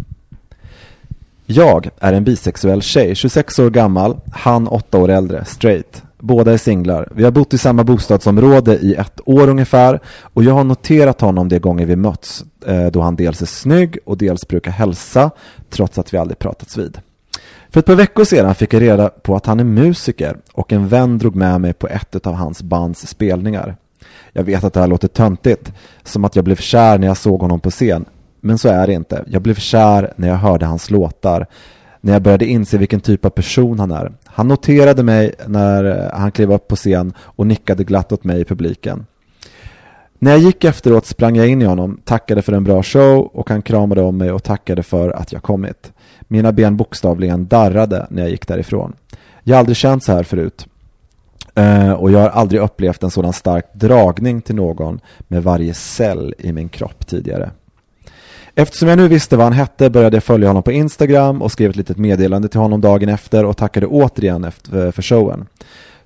[1.45, 6.03] Jag är en bisexuell tjej, 26 år gammal, han 8 år äldre, straight.
[6.25, 7.09] Båda är singlar.
[7.15, 11.49] Vi har bott i samma bostadsområde i ett år ungefär och jag har noterat honom
[11.49, 15.31] de gånger vi mötts eh, då han dels är snygg och dels brukar hälsa
[15.69, 16.97] trots att vi aldrig pratats vid.
[17.69, 20.87] För ett par veckor sedan fick jag reda på att han är musiker och en
[20.87, 23.75] vän drog med mig på ett av hans bands spelningar.
[24.33, 25.73] Jag vet att det här låter töntigt,
[26.03, 28.05] som att jag blev kär när jag såg honom på scen.
[28.41, 29.23] Men så är det inte.
[29.27, 31.47] Jag blev kär när jag hörde hans låtar,
[32.01, 34.11] när jag började inse vilken typ av person han är.
[34.35, 38.41] Han noterade mig när eh, han klev upp på scen och nickade glatt åt mig
[38.41, 39.05] i publiken.
[40.19, 43.49] När jag gick efteråt sprang jag in i honom, tackade för en bra show och
[43.49, 45.93] han kramade om mig och tackade för att jag kommit.
[46.21, 48.93] Mina ben bokstavligen darrade när jag gick därifrån.
[49.43, 50.67] Jag har aldrig känt så här förut.
[51.55, 56.33] Eh, och jag har aldrig upplevt en sådan stark dragning till någon med varje cell
[56.37, 57.51] i min kropp tidigare.
[58.57, 61.69] Eftersom jag nu visste vad han hette började jag följa honom på Instagram och skrev
[61.69, 65.45] ett litet meddelande till honom dagen efter och tackade återigen efter, för showen.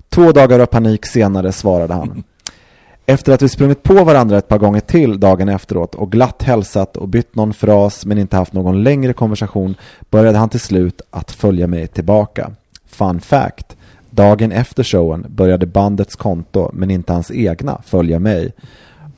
[0.08, 2.22] Två dagar av panik senare svarade han.
[3.06, 6.96] Efter att vi sprungit på varandra ett par gånger till dagen efteråt och glatt hälsat
[6.96, 9.74] och bytt någon fras men inte haft någon längre konversation
[10.10, 12.50] började han till slut att följa mig tillbaka.
[12.86, 13.76] Fun fact.
[14.10, 18.52] Dagen efter showen började bandets konto, men inte hans egna, följa mig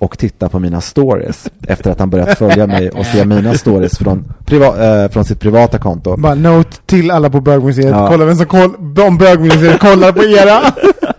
[0.03, 3.99] och titta på mina stories efter att han börjat följa mig och se mina stories
[3.99, 6.17] från, priva- eh, från sitt privata konto.
[6.17, 8.09] Bara note till alla på bögmuseet, Ja.
[8.09, 8.71] kolla vem som koll,
[9.19, 10.61] bögmuseet kollar på era!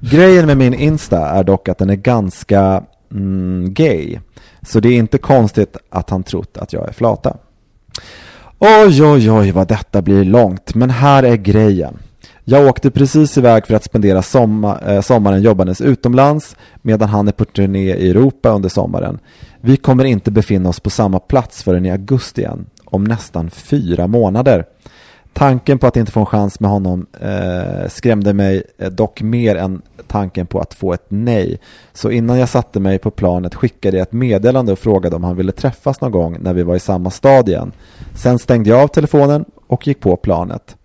[0.00, 2.82] Grejen med min Insta är dock att den är ganska
[3.12, 4.18] mm, gay.
[4.62, 7.36] Så det är inte konstigt att han trott att jag är flata.
[8.58, 11.96] Oj, oj, oj vad detta blir långt, men här är grejen.
[12.48, 17.32] Jag åkte precis iväg för att spendera sommar, eh, sommaren jobbandes utomlands medan han är
[17.32, 19.18] på turné i Europa under sommaren.
[19.60, 24.06] Vi kommer inte befinna oss på samma plats förrän i augusti igen, om nästan fyra
[24.06, 24.64] månader.
[25.32, 29.56] Tanken på att inte få en chans med honom eh, skrämde mig eh, dock mer
[29.56, 31.60] än tanken på att få ett nej.
[31.92, 35.36] Så innan jag satte mig på planet skickade jag ett meddelande och frågade om han
[35.36, 37.72] ville träffas någon gång när vi var i samma stad igen.
[38.14, 40.76] Sen stängde jag av telefonen och gick på planet.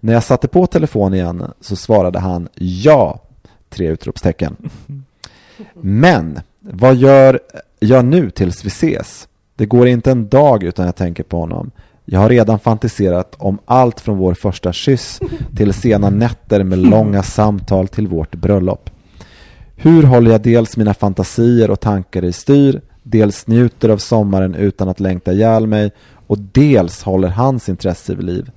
[0.00, 3.20] När jag satte på telefonen igen så svarade han ja,
[3.68, 4.56] tre utropstecken.
[5.74, 7.40] Men vad gör
[7.80, 9.28] jag nu tills vi ses?
[9.56, 11.70] Det går inte en dag utan jag tänker på honom.
[12.04, 15.20] Jag har redan fantiserat om allt från vår första kyss
[15.56, 18.90] till sena nätter med långa samtal till vårt bröllop.
[19.76, 24.88] Hur håller jag dels mina fantasier och tankar i styr, dels njuter av sommaren utan
[24.88, 25.90] att längta ihjäl mig
[26.26, 28.50] och dels håller hans intresse vid liv.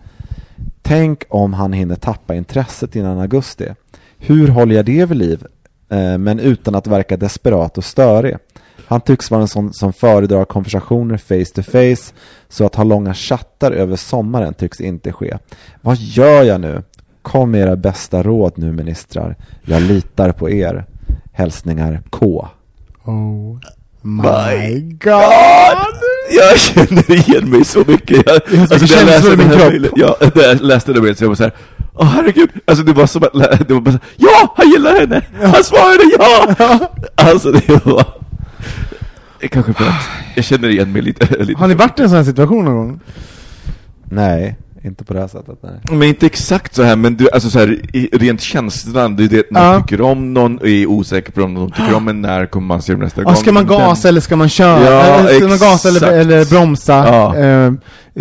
[0.82, 3.68] Tänk om han hinner tappa intresset innan augusti.
[4.18, 5.46] Hur håller jag det vid liv?
[5.90, 8.38] Eh, men utan att verka desperat och störig.
[8.88, 12.14] Han tycks vara en sån som föredrar konversationer face to face
[12.50, 15.38] så att ha långa chattar över sommaren tycks inte ske.
[15.82, 16.84] Vad gör jag nu?
[17.22, 19.36] Kom med era bästa råd nu ministrar.
[19.62, 20.86] Jag litar på er.
[21.34, 22.48] Hälsningar K.
[23.06, 23.60] Oh
[24.02, 26.11] my god!
[26.32, 28.26] Jag känner igen mig så mycket.
[28.28, 29.94] Jag, Jag har så mycket när jag läste den min här kropp.
[29.96, 31.54] ja, när jag läste det mejlet så jag var så här,
[31.94, 35.22] åh herregud, alltså det var som att, det var bara så, ja, han gillar henne!
[35.42, 36.56] Han svarade ja!
[37.16, 38.06] Alltså det var,
[39.52, 41.26] kanske för att jag känner igen mig lite.
[41.44, 43.00] lite Har ni varit i en sån här situation någon gång?
[44.04, 45.58] Nej, inte på det här sättet.
[45.64, 45.72] Nej.
[46.00, 49.28] Men inte exakt så här, men du, alltså så här, i- rent känslan, det är
[49.28, 49.80] det man Ja.
[49.82, 52.82] tycker om någon och är osäker på om de tycker om en, när kommer man
[52.82, 53.34] se dem nästa gång?
[53.34, 54.84] Ja, ska man gasa eller ska man köra?
[54.84, 56.94] Ja, eller ska man gasa eller, eller bromsa?
[56.94, 57.36] Ja.
[57.38, 57.74] Eh,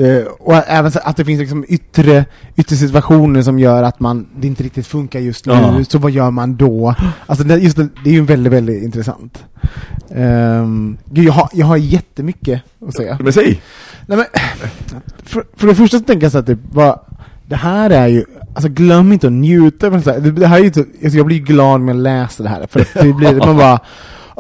[0.07, 2.25] eh, och även så att det finns liksom yttre,
[2.57, 5.85] yttre situationer som gör att man, det inte riktigt funkar just nu, Ja.
[5.89, 6.95] så vad gör man då?
[7.27, 9.45] Alltså det, just det, det är ju väldigt, väldigt intressant.
[10.15, 13.19] Um, gud, jag har, jag har jättemycket att säga.
[13.21, 13.63] Men säg!
[14.07, 14.27] Nej, men,
[15.25, 17.01] för, för det första så tänker jag så att det, vad,
[17.47, 19.91] det här är ju, alltså glöm inte att njuta.
[19.91, 22.51] Här, det, det här är ju så, alltså jag blir glad när jag läser det
[22.51, 23.81] här, för att det blir, man bara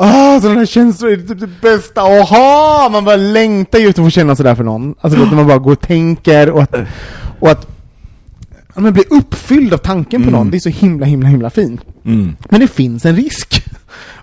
[0.02, 2.88] Ah, sådana här känslor är typ det bästa, aha!
[2.92, 4.94] Man bara längtar ju efter att få känna sådär för någon.
[5.00, 6.74] Alltså när man bara går och tänker och att,
[7.40, 7.68] och att
[8.74, 10.38] man blir uppfylld av tanken på Mm.
[10.38, 11.80] någon, det är så himla himla himla fint.
[12.04, 12.36] Mm.
[12.48, 13.59] Men det finns en risk.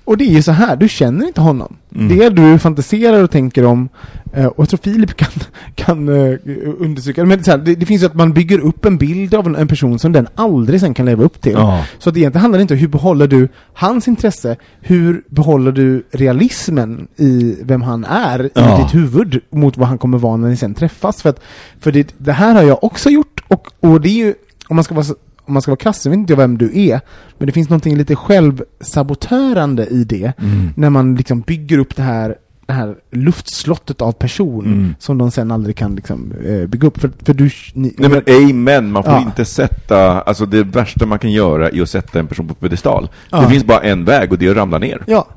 [0.08, 1.76] Och det är ju så här, du känner inte honom.
[1.96, 2.18] Mm.
[2.18, 3.90] Det du fantiserar och tänker om,
[4.34, 5.30] eh, och jag tror Filip kan,
[5.76, 6.38] kan eh,
[6.80, 9.48] understryka men så här, det, det finns ju att man bygger upp en bild av
[9.48, 11.52] en, en person som den aldrig sen kan leva upp till.
[11.52, 11.84] Ja.
[12.00, 16.04] Så att egentligen handlar det inte om hur behåller du hans intresse, hur behåller du
[16.12, 18.78] realismen i vem han är i Ja.
[18.84, 21.22] ditt huvud mot vad han kommer vara när ni sen träffas.
[21.22, 21.40] För, att,
[21.80, 24.34] för det, det här har jag också gjort, och, och det är ju,
[24.68, 25.16] om man ska vara så-
[25.48, 27.02] om man ska vara krass, jag vet inte vem du är,
[27.38, 30.70] men det finns någonting lite självsabotörande i det, Mm.
[30.76, 32.36] när man liksom bygger upp det här,
[32.66, 34.96] det här luftslottet av person Mm.
[35.00, 37.00] som de sen aldrig kan liksom, eh, bygga upp.
[37.02, 39.22] För, för du, ni, Nej men amen, man får Ja.
[39.22, 43.10] inte sätta, alltså det värsta man kan göra är att sätta en person på pedestal.
[43.30, 43.42] Ja.
[43.42, 45.04] Det finns bara en väg och det är att ramla ner.
[45.08, 45.28] Ja.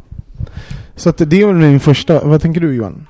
[0.97, 3.07] Så att det är min första, vad tänker du Johan?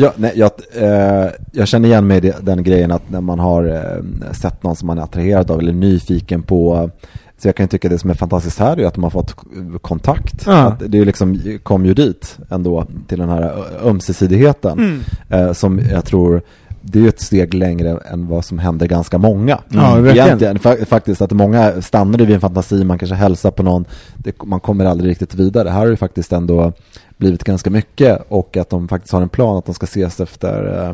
[0.00, 3.64] Ja, nej, jag, eh, jag känner igen mig i den grejen att när man har
[3.64, 6.90] eh, sett någon som man är attraherad av eller nyfiken på
[7.38, 9.10] så jag kan ju tycka det som är fantastiskt här är ju att de har
[9.10, 9.34] fått
[9.80, 10.42] kontakt.
[10.46, 10.52] Ja.
[10.58, 14.78] Att det ju liksom, kom ju dit ändå till den här ömsesidigheten.
[14.78, 15.00] Mm.
[15.28, 16.42] Eh, som jag tror,
[16.82, 19.58] det är ju ett steg längre än vad som händer ganska många.
[19.68, 19.98] Ja.
[20.08, 23.84] Egentligen, fa- faktiskt att många stannar vid en fantasi, man kanske hälsar på någon,
[24.16, 25.68] det, man kommer aldrig riktigt vidare.
[25.68, 26.72] Här har det faktiskt ändå
[27.18, 30.84] blivit ganska mycket och att de faktiskt har en plan att de ska ses efter,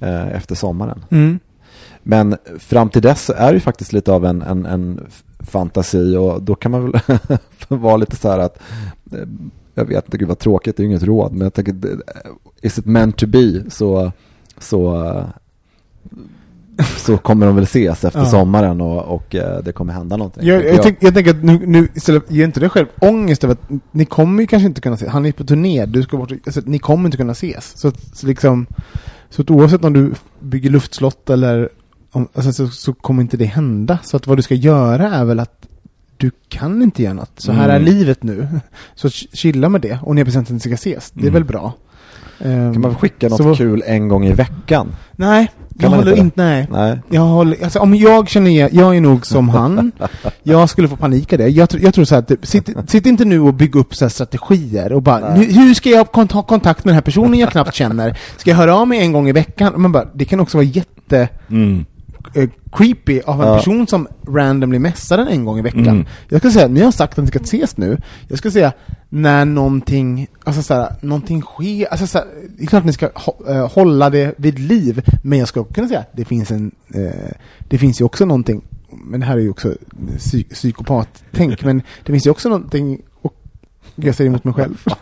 [0.00, 1.04] eh, eh, efter sommaren.
[1.10, 1.38] Mm.
[2.02, 5.06] Men fram till dess är det ju faktiskt lite av en, en, en
[5.38, 7.00] fantasi och då kan man väl
[7.68, 8.58] vara lite så här att
[9.12, 9.28] eh,
[9.74, 11.76] jag vet inte, gud vad tråkigt, det är ju inget råd, men jag tänker,
[12.62, 14.12] is it meant to be så,
[14.58, 15.24] så,
[16.96, 18.26] så kommer de väl ses efter Ja.
[18.26, 20.46] sommaren och, och eh, det kommer hända någonting.
[20.46, 23.54] Jag, jag, tänk, jag tänker att nu, nu istället, ge inte dig själv ångest över
[23.54, 25.08] att ni kommer ju kanske inte kunna ses.
[25.08, 27.78] Han är på turné, du ska bort, alltså, ni kommer inte kunna ses.
[27.78, 28.66] Så, så liksom,
[29.30, 31.68] så att oavsett om du bygger luftslott eller
[32.12, 33.98] om, alltså, så, så kommer inte det hända.
[34.02, 35.66] Så att vad du ska göra är väl att
[36.16, 37.32] du kan inte göra något.
[37.36, 37.76] Så här Mm.
[37.82, 38.48] är livet nu.
[38.94, 41.10] Så ch- chilla med det och ni har bestämt att ni ska ses.
[41.10, 41.34] Det är Mm.
[41.34, 41.72] väl bra.
[42.40, 44.88] Ehm, Kan man skicka något så kul en gång i veckan?
[45.16, 46.66] Nej, Kan man håller inte inte, nej.
[46.72, 46.98] Nej.
[47.08, 49.92] Jag håller, alltså, om jag känner igen, jag är nog som han,
[50.42, 51.48] jag skulle få panik av det.
[51.48, 54.92] Jag, jag tror så här, det- sitt, sitt inte nu och bygg upp så strategier
[54.92, 57.74] och bara, nu, hur ska jag kont- ha kontakt med den här personen jag knappt
[57.74, 58.18] känner?
[58.36, 59.72] Ska jag höra av mig en gång i veckan?
[59.76, 61.84] Men bara, det kan också vara jätte Mm.
[62.34, 63.56] Eh, creepy av en Ja.
[63.56, 65.88] person som randomly messar den en gång i veckan.
[65.88, 66.06] Mm.
[66.28, 67.98] Jag ska säga, ni har sagt att ni ska ses nu.
[68.28, 68.72] Jag ska säga
[69.08, 72.26] när någonting, alltså så här, någonting sker, alltså så här,
[72.58, 73.10] det är klart att ni ska
[73.48, 77.30] eh, hålla det vid liv, men jag ska också kunna säga, det finns en, eh,
[77.68, 79.74] det finns ju också någonting, men det här är ju också
[80.18, 83.34] psy psykopat-tänk, men det finns ju också någonting, och
[83.94, 84.84] jag säger emot mig själv.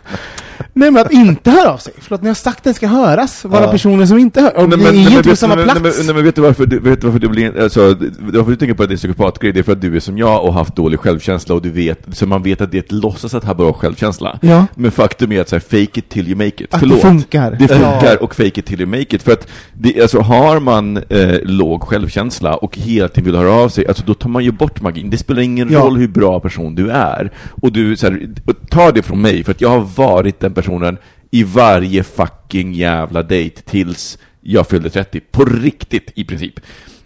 [0.73, 3.45] Nej men att inte höra av sig, förlåt, ni har sagt att det ska höras,
[3.45, 3.71] vara Ja.
[3.71, 5.63] personer som inte hör, och Nej, ni men- är nej, ju inte på samma nej,
[5.63, 5.79] plats.
[5.83, 8.55] Nej, nej, men vet du varför du, vet du varför du blir, alltså, varför du
[8.55, 9.51] tänker på att det är psykopatgrej?
[9.53, 11.69] Det är för att du är som jag och har haft dålig självkänsla och du
[11.69, 14.39] vet, så man vet att det är ett låtsas att ha bra självkänsla.
[14.41, 14.65] Ja.
[14.75, 16.73] Men faktum är att så här, fake it till you make it.
[16.73, 16.97] Att Förlåt.
[16.97, 17.51] det funkar.
[17.51, 18.17] Det funkar Ja.
[18.21, 19.23] och fake it till you make it.
[19.23, 23.69] För att det, alltså, har man eh, låg självkänsla och hela tiden vill höra av
[23.69, 25.09] sig, alltså, då tar man ju bort magin.
[25.09, 25.79] Det spelar ingen Ja.
[25.79, 27.31] roll hur bra person du är.
[27.61, 28.29] Och du, så här,
[28.69, 30.97] ta det från mig, för att jag har varit den personen
[31.31, 35.19] i varje fucking jävla date tills jag fyllde 30.
[35.19, 36.59] På riktigt, i princip.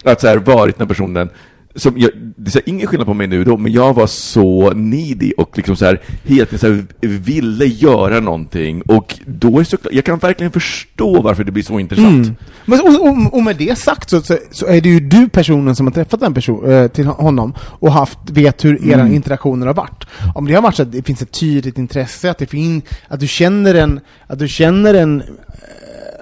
[0.04, 1.30] Att så här, varit den personen
[1.76, 5.32] som jag, det är ingen skillnad på mig nu då, men jag var så needy
[5.38, 10.06] och liksom så här, helt så här, ville göra någonting och då är så, jag
[10.06, 12.26] kan verkligen förstå varför det blir så intressant.
[12.26, 12.36] Mm.
[12.66, 15.76] Men, och, och, och med det sagt så, så, så är det ju du personen
[15.76, 19.14] som har träffat den person, eh, till honom och haft, vet hur era Mm.
[19.14, 20.06] interaktioner har varit.
[20.36, 23.20] Om det har varit så att det finns ett tydligt intresse, att, det fin, att
[23.20, 25.24] du känner en, att du känner en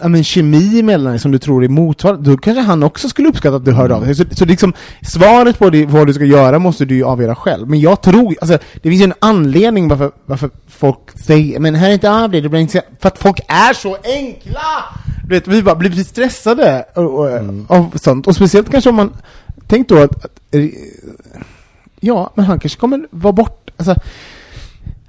[0.07, 3.65] men kemi mellan som du tror är motsvarande, då kanske han också skulle uppskatta att
[3.65, 4.15] du hörde av dig.
[4.15, 7.69] Så, så liksom, svaret på det, vad du ska göra måste du ju avgöra själv.
[7.69, 11.89] Men jag tror, alltså, det finns ju en anledning varför, varför folk säger men hör
[11.89, 14.59] inte av dig, det blir inte så-" För att folk är så enkla!
[15.27, 17.65] Du vet, vi bara blir stressade och, och, Mm.
[17.69, 18.27] av sånt.
[18.27, 19.13] Och speciellt kanske om man,
[19.67, 20.31] tänk då att, att
[21.99, 23.95] ja, men han kanske kommer vara bort, alltså,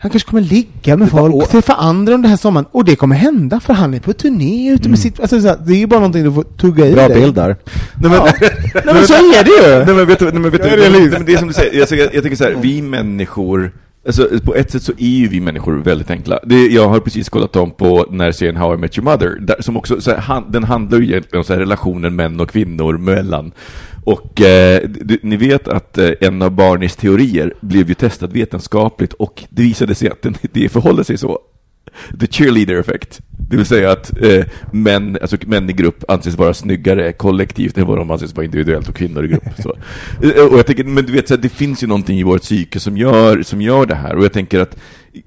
[0.02, 2.84] han kanske kommer ligga med Det bara- folk, träffa andra under den här sommaren, och
[2.84, 5.76] det kommer hända för han är på turné ute med sitt, alltså, här, det är
[5.78, 6.94] ju bara någonting du får tugga i Mm.
[6.94, 7.20] Bra dig.
[7.22, 7.56] bild där.
[8.00, 8.24] Nej, men, Ja.
[8.84, 9.84] Nej men så är det ju!
[9.84, 11.54] Nej men vet du, nej, men vet du Jag nej, men- det är som du
[11.54, 13.72] säger, alltså, jag, jag tänker så här, vi människor,
[14.06, 16.38] alltså på ett sätt så är ju vi människor väldigt enkla.
[16.44, 19.56] Det, jag har precis kollat om på när serien How I Met Your Mother, där,
[19.60, 22.50] som också, så här, han, den handlar ju egentligen om så här, relationen män och
[22.50, 23.52] kvinnor mellan.
[24.04, 29.12] Och eh, d- ni vet att eh, en av Barneys teorier blev ju testad vetenskapligt
[29.12, 31.38] och det visade sig att den, det förhåller sig så.
[32.20, 33.20] The cheerleader effect.
[33.50, 37.86] Det vill säga att eh, män, alltså män i grupp anses vara snyggare kollektivt än
[37.86, 39.42] vad de anses vara individuellt och kvinnor i grupp.
[39.62, 39.76] Så.
[40.22, 42.42] Eh, Och jag tänker, men du vet, så här, det finns ju någonting i vårt
[42.42, 44.16] psyke som gör, som gör det här.
[44.16, 44.76] Och jag tänker att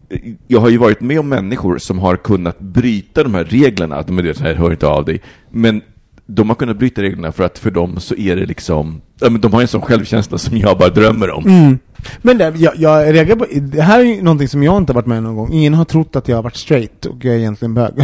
[0.09, 3.95] eh, jag har ju varit med om människor som har kunnat bryta de här reglerna,
[3.95, 5.21] att de är det så här, hör inte av dig.
[5.51, 5.81] Men
[6.25, 9.01] de har kunnat bryta reglerna för att för dem så är det liksom,
[9.39, 11.45] de har en sån självkänsla som jag bara drömmer om.
[11.45, 11.79] Mm.
[12.21, 14.95] Men det, jag, jag reagerar på, det här är ju någonting som jag inte har
[14.95, 15.53] varit med någon gång.
[15.53, 17.91] Ingen har trott att jag har varit straight och jag är egentligen bög.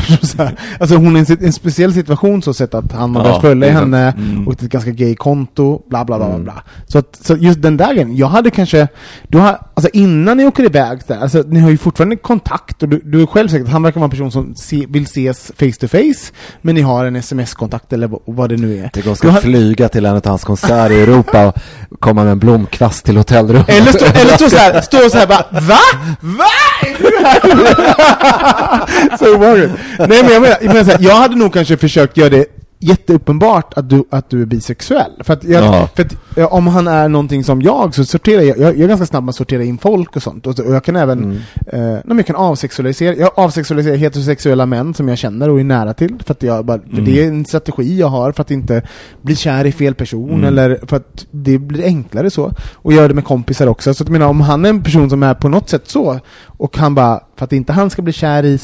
[0.80, 3.42] Alltså hon är i en, en speciell situation så sett att han har Ja, börjat
[3.42, 4.48] följa henne Mm.
[4.48, 6.64] och ett ganska gay konto, bla bla bla bla, bla.
[6.88, 8.88] Så, att, så just den grejen, jag hade kanske,
[9.28, 12.90] du har, alltså innan ni åker iväg där, alltså ni har ju fortfarande kontakt och
[12.90, 15.72] du, du är själv säkert, han verkar vara en person som se, vill ses face
[15.80, 18.90] to face, men ni har en sms-kontakt eller vad, det nu är.
[18.94, 21.56] Tänk om ska har- flyga till en av hans konserter i Europa och
[22.00, 23.70] komma med en blomkvast till hotellrummet.
[23.70, 25.78] Eller stå, eller stå såhär, stå såhär bara VA?
[26.22, 26.46] VA?
[26.82, 29.72] Är du här?" så obehagligt.
[30.00, 32.46] Nej men jag menar, jag, menar så här, jag hade nog kanske försökt göra det
[32.82, 35.12] jätteuppenbart att du, att du är bisexuell.
[35.24, 35.90] För att, jag, Ja.
[35.96, 39.06] för att om han är någonting som jag så sorterar jag, jag, jag är ganska
[39.06, 40.48] snabb med att sortera in folk och sånt.
[40.48, 41.38] Och, och jag kan även, Mm.
[42.08, 46.16] eh, jag kan avsexualisera, jag avsexualiserar heterosexuella män som jag känner och är nära till.
[46.26, 47.06] För att jag bara, Mm.
[47.06, 48.82] det är en strategi jag har för att inte
[49.22, 50.44] bli kär i fel person Mm.
[50.46, 52.52] eller för att det blir enklare så.
[52.76, 53.94] Och göra det med kompisar också.
[53.94, 56.20] Så att, jag menar, om han är en person som är på något sätt så,
[56.46, 58.60] och han bara, för att inte han ska bli kär i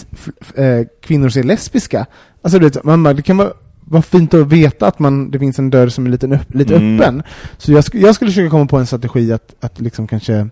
[0.55, 0.65] eh,
[1.03, 2.05] kvinnor som är lesbiska,
[2.41, 3.49] alltså du vet, man bara, det kan vara
[3.85, 6.99] vara fint att veta att man, det finns en dörr som är lite, lite Mm.
[6.99, 7.23] öppen.
[7.57, 10.47] Så jag, sk- jag skulle försöka komma på en strategi att, att liksom kanske,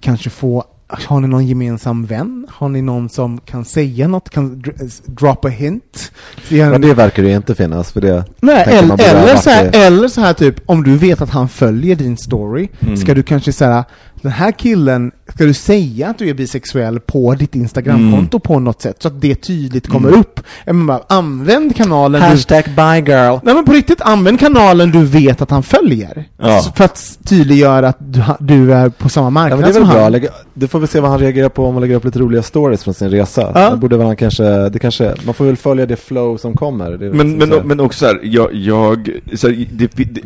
[0.00, 2.46] kanske få har ni någon gemensam vän?
[2.50, 4.30] Har ni någon som kan säga något?
[4.30, 6.12] Kan dr- drop a hint?
[6.50, 8.24] Men det verkar ju inte finnas för det.
[8.40, 11.96] Nej, eller, eller, så här, eller så här typ, om du vet att han följer
[11.96, 12.96] din story, Mm.
[12.96, 13.84] ska du kanske säga
[14.26, 18.82] den här killen, ska du säga att du är bisexuell på ditt Instagramkonto på något
[18.82, 20.40] sätt, så att det tydligt kommer upp?
[20.64, 22.26] Jag menar bara, använd kanalen du...
[22.26, 23.38] Hashtag bye girl.
[23.42, 26.24] Nej men på riktigt, använd kanalen du vet att han följer.
[26.38, 26.60] Ja.
[26.60, 29.80] Så För att tydliggöra att du, du är på samma Ja, marknad men det är
[29.80, 30.02] väl som bra.
[30.02, 30.12] han.
[30.12, 32.42] Lägga, du får väl se vad han reagerar på om man lägger upp lite roliga
[32.42, 33.52] stories från sin resa.
[33.54, 33.70] Ja.
[33.70, 36.90] Det borde väl han kanske, det kanske, man får väl följa det flow som kommer.
[36.98, 40.22] Men, liksom men, men också så här, jag, jag så här, det, det,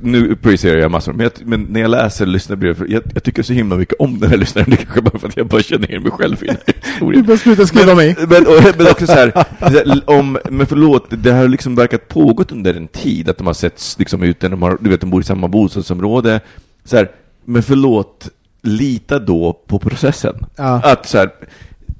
[0.00, 3.42] nu projicerar jag massor, men, jag, men när jag läser lyssnarbrev, för jag, jag tycker
[3.42, 5.90] så himla mycket om den här lyssnaren, det kanske bara för att jag bara känner
[5.90, 8.16] igen mig själv i den här Du bara sluta skriva mig.
[8.18, 12.08] Men, och, men också så här, så här, om, men förlåt, det har liksom verkat
[12.08, 15.10] pågått under en tid, att de har setts liksom ute, de har, du vet, de
[15.10, 16.40] bor i samma bostadsområde,
[16.84, 17.10] så här,
[17.44, 18.28] men förlåt,
[18.62, 20.34] lita då på processen.
[20.56, 20.80] Ja.
[20.84, 21.30] Att så här,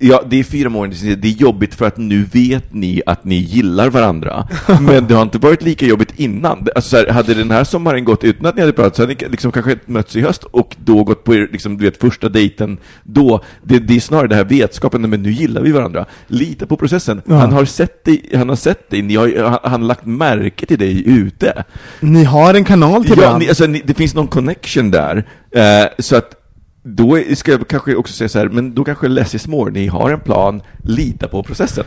[0.03, 3.34] Ja, det är fyra månader det är jobbigt för att nu vet ni att ni
[3.34, 4.48] gillar varandra.
[4.80, 6.66] Men det har inte varit lika jobbigt innan.
[6.74, 9.14] Alltså, så här, hade den här sommaren gått utan att ni hade pratat så hade
[9.14, 12.28] ni liksom kanske mötts i höst och då gått på er, liksom, du vet, första
[12.28, 13.40] dejten då.
[13.62, 16.07] Det, det är snarare det här vetskapen, men nu gillar vi varandra.
[16.26, 17.22] Lita på processen.
[17.26, 17.34] Ja.
[17.34, 20.66] Han har sett dig, han har sett dig, ni har, han, han har lagt märke
[20.66, 21.64] till dig ute.
[22.01, 23.38] Ni har en kanal till Ja, varandra.
[23.38, 25.24] ni, alltså, ni, det finns någon connection där.
[25.51, 26.34] Eh, så att
[26.83, 29.70] då är- ska jag kanske också säga så här, men då kanske less is more.
[29.72, 31.85] Ni har en plan, lita på processen.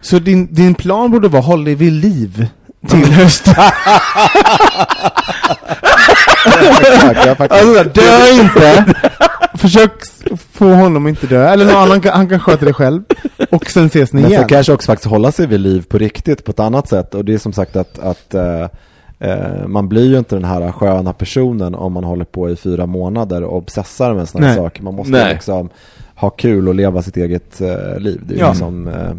[0.00, 2.46] Så din, din plan borde vara håll dig vid liv
[2.88, 3.54] till hösten.
[7.38, 8.94] Alltså, dö inte!
[9.54, 9.92] Försök
[10.52, 13.02] få honom att inte dö, eller någon annan kan, han kan sköta det själv.
[13.50, 14.42] Och sen ses ni Men igen.
[14.42, 17.14] för kanske också faktiskt hålla sig vid liv på riktigt på ett annat sätt.
[17.14, 18.68] Och det är som sagt att, att eh,
[19.22, 22.86] eh, man blir ju inte den här sköna personen om man håller på i fyra
[22.86, 24.64] månader och obsessar med sådana här Nej.
[24.64, 24.82] saker.
[24.82, 25.32] Man måste Nej.
[25.34, 25.68] liksom
[26.14, 28.20] ha kul och leva sitt eget eh, liv.
[28.26, 28.48] Det är Ja.
[28.50, 29.14] liksom, eh, eh,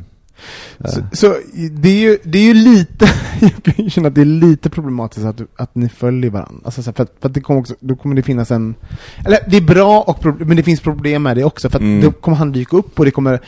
[0.85, 1.35] Så, så
[1.71, 3.05] det, är ju, det är ju lite,
[3.41, 6.61] jag kan ju känna att det är lite problematiskt att, att ni följer varandra.
[6.65, 8.75] Alltså för, att, för att det kommer också, då kommer det finnas en,
[9.25, 12.01] eller det är bra, och, men det finns problem med det också, för att Mm.
[12.01, 13.39] då kommer han dyka upp och det kommer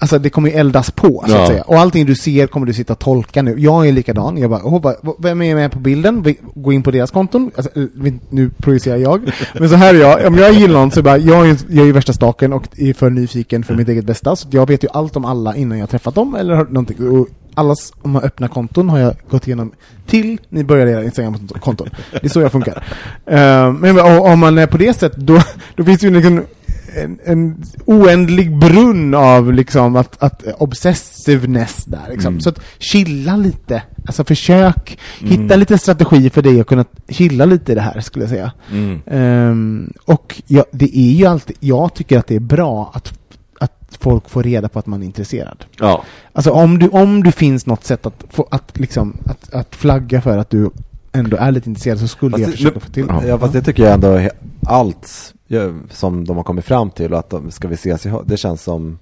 [0.00, 1.40] Alltså det kommer ju eldas på, så Ja.
[1.42, 1.62] att säga.
[1.62, 3.54] Och allting du ser kommer du sitta och tolka nu.
[3.58, 4.36] Jag är likadan.
[4.38, 6.22] Jag bara, oh, vad- vem är med på bilden?
[6.22, 7.50] Vi- Gå in på deras konton.
[7.56, 9.20] Alltså, eh, nu projicerar jag.
[9.60, 10.26] Men så här är jag.
[10.26, 12.92] Om jag gillar någon så bara, jag är, jag är ju värsta staken och är
[12.94, 14.36] för nyfiken för mitt eget bästa.
[14.36, 17.18] Så jag vet ju allt om alla innan jag träffat dem eller har någonting.
[17.20, 19.72] Och alla som har öppna konton har jag gått igenom
[20.06, 21.88] till ni börjar era Instagram-konton.
[22.12, 22.84] Det är så jag funkar.
[23.26, 25.40] Eh, men om om man är på det sättet, då,
[25.76, 26.42] då finns det ju liksom
[26.96, 32.28] en, en oändlig brunn av liksom att, att obsessiveness där liksom.
[32.28, 32.40] Mm.
[32.40, 37.72] Så att chilla lite, alltså försök hitta lite strategi för dig att kunna chilla lite
[37.72, 38.52] i det här skulle jag säga.
[38.72, 39.00] Mm.
[39.06, 43.18] Ehm, och ja, det är ju alltid, jag tycker att det är bra att,
[43.60, 45.64] att folk får reda på att man är intresserad.
[45.78, 46.04] Ja.
[46.32, 50.20] Alltså om du, om det finns något sätt att, få, att, liksom, att, att flagga
[50.20, 50.70] för att du
[51.12, 53.20] ändå är lite intresserad så skulle Fast jag det- försöka få till Ja.
[53.20, 53.28] det.
[53.28, 54.28] Ja fast det tycker jag ändå
[54.66, 55.34] allt
[55.90, 58.62] som de har kommit fram till och att de ska vi ses i det känns
[58.62, 58.98] som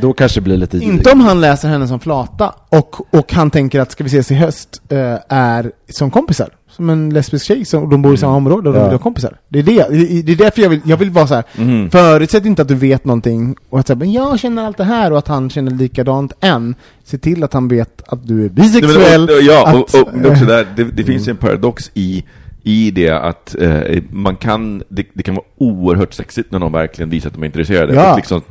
[0.00, 3.50] då kanske det blir lite Inte om han läser henne som flata och, och han
[3.50, 6.48] tänker att ska vi ses i höst eh, är som kompisar.
[6.76, 9.36] Som en lesbisk tjej, som, de bor i samma område och de vill vara kompisar.
[9.48, 11.44] Det är, det, det det är därför jag vill, jag vill vara så här.
[11.58, 11.90] Mhm.
[11.90, 15.12] Förutsätt inte att du vet någonting och att säga, men jag känner allt det här
[15.12, 16.74] och att han känner likadant än.
[17.04, 19.22] Se till att han vet att du är Nej, bisexuell.
[19.24, 22.24] och, ja, att, och, och också där, det, det finns ju en paradox i,
[22.62, 27.10] i det att eh, man kan, det, det kan vara oerhört sexigt när någon verkligen
[27.10, 27.94] visar att de är intresserade.
[27.94, 28.10] Ja.
[28.10, 28.42] Och liksom,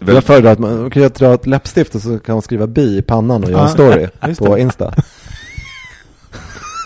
[0.00, 2.66] Jag väldigt, föredrar att man man kan dra ett läppstift och så kan man skriva
[2.66, 4.58] bi i pannan och göra Ja, en story på.
[4.58, 4.94] Insta.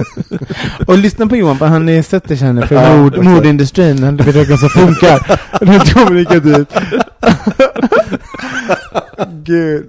[0.87, 4.61] Och lyssna på Johan, för han är sätter för Ja, mord, mordindustrin, han vet vad
[4.61, 5.41] som funkar.
[5.65, 6.73] Rent kommunikativt.
[9.45, 9.87] Gud.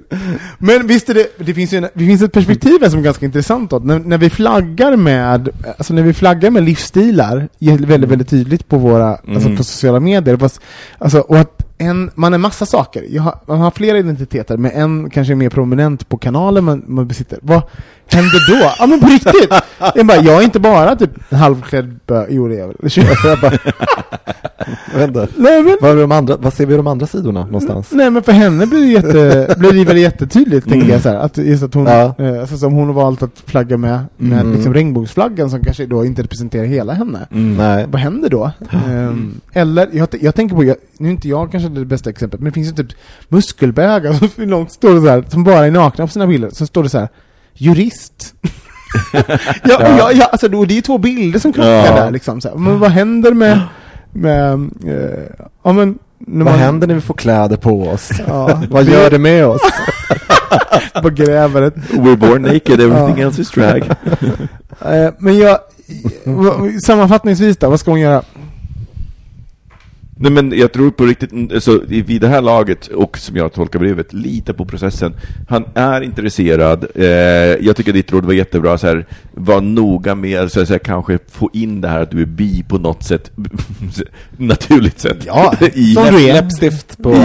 [0.58, 3.04] Men visst är det, det finns ju en, det finns ett perspektiv här som är
[3.04, 3.80] ganska intressant då.
[3.80, 8.78] När, när vi flaggar med, alltså när vi flaggar med livsstilar, väldigt, väldigt tydligt på
[8.78, 9.58] våra, alltså Mm.
[9.58, 10.38] på sociala medier.
[10.38, 10.62] Fast,
[10.98, 13.20] alltså, och att en, man är massa saker.
[13.20, 17.08] Har, man har flera identiteter, men en kanske är mer prominent på kanalen man, man
[17.08, 17.40] besitter.
[17.42, 17.62] Vad
[18.12, 18.72] händer då?
[18.80, 19.54] Ja men på riktigt!
[19.96, 22.26] Jag, bara, jag är inte bara typ en halvklädd bö...
[22.30, 23.60] Jo det är jag väl.
[25.04, 25.28] Inte.
[25.36, 27.92] Nej men, Vad, är de andra, vad ser vi de andra sidorna någonstans?
[27.92, 31.16] nej men för henne blir det, jätte, blir det väl jättetydligt, tänker jag så här,
[31.16, 32.16] att just att hon, Ja.
[32.18, 34.54] eh, alltså, som hon har valt att flagga med, med Mm.
[34.54, 37.28] liksom regnbågsflaggan som kanske då inte representerar hela henne.
[37.32, 37.58] mm.
[37.58, 37.86] Nej.
[37.92, 38.52] Vad händer då?
[38.88, 42.42] Ehm, eller, jag, jag tänker på, jag, nu är inte jag kanske det bästa exemplet,
[42.42, 42.98] men det finns ju typ
[43.30, 46.66] muskelbögar som långt står det så här, som bara är nakna på sina bilder, så
[46.66, 47.10] står det så här
[47.54, 48.34] jurist.
[49.14, 49.24] ja,
[49.64, 49.98] ja.
[49.98, 51.96] Ja, ja, alltså, det är ju två bilder som krockar Ja.
[51.96, 52.42] där liksom.
[52.42, 52.56] Så här.
[52.56, 53.62] Men vad händer med,
[54.14, 54.54] med
[54.86, 58.10] eh, ja men, Vad händer när vi får kläder på oss?
[58.28, 59.62] Ja, Vad gör det med oss?
[60.94, 63.90] Bara gräver ett We're born naked, everything else is drag.
[64.82, 65.58] Eh, Men jag,
[66.84, 68.22] sammanfattningsvis då, vad ska hon göra?
[70.20, 73.54] Nej men jag tror på riktigt, så i- vid det här laget, och som jag
[73.54, 75.14] tolkar brevet, lita på processen.
[75.50, 77.06] Han är intresserad, eh,
[77.66, 80.80] jag tycker ditt råd var jättebra, så här, var noga med, så här, så här,
[80.80, 83.32] kanske få in det här att du är bi på något sätt,
[84.38, 85.18] naturligt sätt.
[85.26, 86.34] Ja, I, som du är.
[86.34, 87.14] Läppstift på...
[87.14, 87.16] i,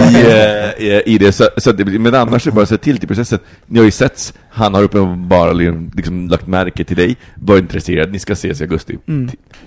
[0.79, 3.07] eh, i, det, så, så att det, men annars är det bara se till till
[3.07, 3.39] processen.
[3.67, 8.19] Ni har ju setts, han har uppenbarligen liksom lagt märke till dig, var intresserad, ni
[8.19, 8.97] ska ses i augusti.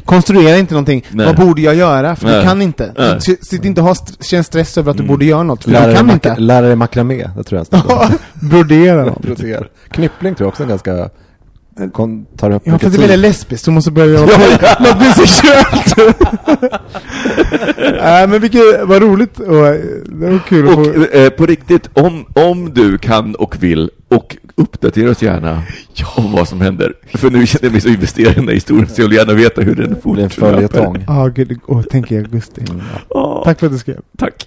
[0.05, 1.27] Konstruera inte någonting, Nej.
[1.27, 2.17] vad borde jag göra?
[2.17, 2.37] För Nej.
[2.37, 2.93] du kan inte.
[2.99, 3.21] Nej.
[3.21, 5.13] Sitt inte och st- känn stress över att du Mm.
[5.15, 6.37] borde göra något, för Lära du kan inte.
[6.39, 8.11] lära dig makramé, det tror jag.
[8.51, 9.23] Brodera något.
[9.23, 9.65] Brodera.
[9.91, 11.09] Knyppling tror jag också är ganska...
[11.93, 14.27] Kon, tar upp Ja, för det är väldigt lesbiskt, så måste börja göra
[14.81, 15.97] något bisexuellt.
[18.01, 20.81] Nej men vilket, vad roligt och eh, det var kul att få...
[20.81, 25.63] Och eh, på riktigt, om, om du kan och vill, och uppdatera oss gärna
[26.17, 26.93] om vad som händer.
[27.15, 29.33] För nu känner jag mig så investerad i den här historien, så jag vill gärna
[29.33, 30.69] veta hur den Det blir en fortlöper.
[30.69, 31.05] följetong.
[31.07, 32.63] Ja, gud, åh, tänk i augusti.
[33.09, 34.01] Åh, Tack för att du skrev.
[34.19, 34.47] Tack.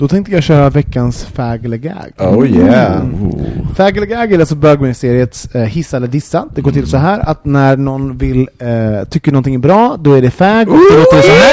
[0.00, 2.12] Då tänkte jag köra veckans fag eller gag.
[2.18, 3.04] Oh yeah.
[3.04, 3.74] Oh.
[3.76, 6.46] Fag eller gag är alltså bögministeriets eh, hissa eller dissa.
[6.54, 10.12] Det går till så här att när någon vill, eh, tycker någonting är bra, då
[10.14, 11.52] är det fag och då låter det så här.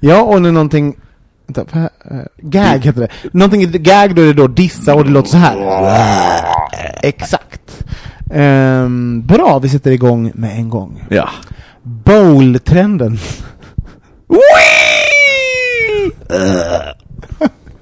[0.00, 0.96] Ja, och när någonting
[1.46, 1.78] Vänta,
[2.10, 3.08] eh, gag heter det.
[3.32, 5.56] Någonting är gag, då är det då dissa och det låter så här.
[7.02, 7.84] Exakt.
[8.34, 11.04] Ehm, bra, vi sätter igång med en gång.
[11.08, 11.28] Ja.
[11.82, 13.18] Bowl-trenden.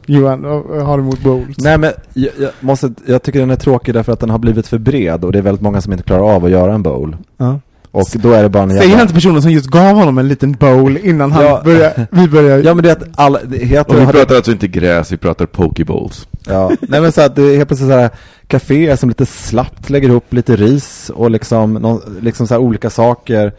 [0.07, 1.57] Johan, vad vad har du emot bowls?
[1.59, 4.67] Nej men jag, jag, måste, jag tycker den är tråkig därför att den har blivit
[4.67, 7.17] för bred och det är väldigt många som inte klarar av att göra en bowl.
[7.37, 7.61] Ja.
[7.91, 10.29] Och då är det bara en Säger han till personen som just gav honom en
[10.29, 11.63] liten bowl innan han Ja.
[11.65, 12.63] började, vi började...
[12.63, 13.95] Ja men det är att alla, det heter...
[13.95, 16.29] Och vi pratar alltså inte gräs, vi pratar pokeballs.
[16.47, 18.11] Ja, nej men så att det är helt plötsligt så här
[18.47, 22.91] kaféer som lite slappt lägger ihop lite ris och liksom, någon, liksom så här olika
[22.91, 23.53] saker.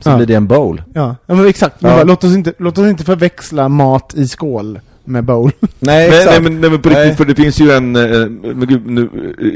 [0.00, 0.16] Så Ja.
[0.16, 0.82] blir det en bowl.
[0.94, 1.82] Ja, ja men exakt.
[1.82, 1.96] Men Ja.
[1.96, 5.50] bara, låt, oss inte, låt oss inte förväxla mat i skål med bowl.
[5.78, 6.26] Nej, exakt.
[6.30, 7.16] nej, men, nej men på riktigt, Nej.
[7.16, 9.08] för det finns ju en, eh, men gud, nu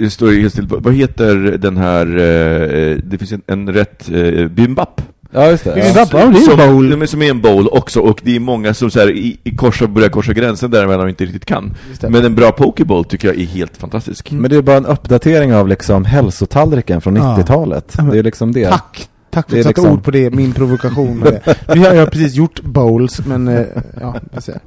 [0.02, 4.08] eh, står det helt still, vad heter den här, eh, det finns en, en rätt,
[4.50, 5.00] bimbap,
[5.36, 5.92] Ja, just det.
[5.94, 6.06] Ja.
[6.12, 6.36] Bowl.
[6.36, 9.56] Som, som är en bowl också, och det är många som så här, i, i
[9.56, 11.74] korsa, börjar korsa gränsen däremellan och inte riktigt kan.
[12.00, 14.30] Men en bra pokebowl tycker jag är helt fantastisk.
[14.30, 17.22] Men det är bara en uppdatering av liksom hälsotallriken från Ja.
[17.38, 17.96] 90-talet.
[18.12, 18.68] Det är liksom det.
[18.70, 19.08] Tack!
[19.34, 21.56] Tack för att du satte liksom- ord på det, min provokation med det.
[21.74, 23.66] Vi har, jag precis gjort bowls, men eh,
[24.00, 24.60] ja, vi ser.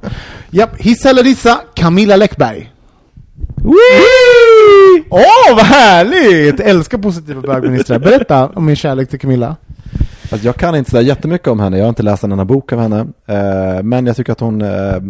[0.50, 2.72] Japp, hissa eller dissa, Camilla Läckberg.
[5.10, 6.60] Åh, oh, vad härligt!
[6.60, 7.98] Älskar positiva bögministrar.
[7.98, 9.56] Berätta om min kärlek till Camilla.
[10.32, 12.72] Alltså jag kan inte säga jättemycket om henne, jag har inte läst en enda bok
[12.72, 13.06] av henne.
[13.26, 15.00] Eh, men jag tycker att hon eh,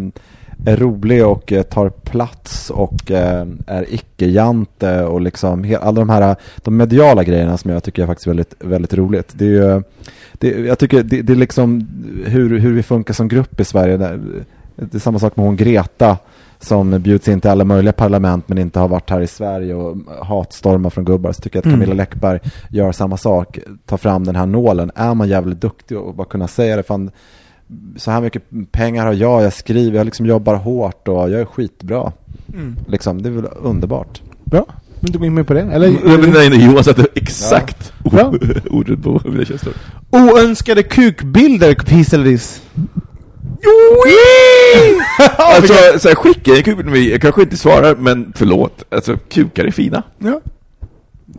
[0.65, 6.35] är rolig och eh, tar plats och eh, är icke-jante och liksom alla de här
[6.57, 9.33] de mediala grejerna som jag tycker är faktiskt väldigt, väldigt roligt.
[9.33, 9.83] Det är ju,
[10.33, 11.87] det, jag tycker det, det är liksom
[12.25, 13.97] hur, hur vi funkar som grupp i Sverige.
[14.75, 16.17] Det är samma sak med hon Greta
[16.59, 19.97] som bjuds in till alla möjliga parlament men inte har varit här i Sverige och
[20.25, 21.31] hatstormar från gubbar.
[21.31, 21.79] Så tycker jag att Mm.
[21.79, 22.39] Camilla Läckberg
[22.69, 24.91] gör samma sak, tar fram den här nålen.
[24.95, 27.11] Är man jävligt duktig och bara kunna säga det, fan
[27.95, 31.45] så här mycket pengar har jag, jag skriver, jag liksom jobbar hårt och jag är
[31.45, 32.11] skitbra.
[32.53, 32.75] Mm.
[32.87, 34.21] Liksom, det är väl underbart.
[34.43, 34.65] Bra.
[34.99, 35.61] Vill du in med på det?
[35.61, 35.89] Eller?
[35.89, 38.33] Nej, men nej, nej, Johan satte exakt Ja.
[38.69, 39.73] ordet på mina känslor.
[40.09, 42.61] Oönskade kukbilder, hiss eller diss?
[45.37, 48.83] Alltså, så här, skicka en kuk till mig, jag kanske inte svarar, men förlåt.
[48.89, 50.03] Alltså, kukar är fina.
[50.17, 50.41] Ja.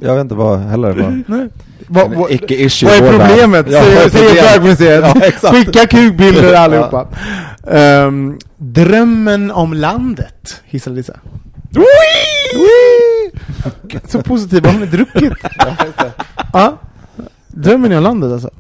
[0.01, 1.23] Jag vet inte vad heller vad...
[1.39, 1.49] Nej.
[1.87, 3.67] Vad, vad, Icke-issue vad är problemet?
[3.71, 5.05] Ja, säger bögmuseet.
[5.15, 5.57] Ja, exakt.
[5.57, 7.09] Skicka kukbilder allihopa.
[7.71, 11.17] Ehm, drömmen om landet, hiss eller dissa?
[11.71, 13.31] Whee!
[14.09, 15.33] Så positiv, har ni druckit?
[16.53, 16.79] Ja.
[17.49, 18.51] Drömmen om landet alltså?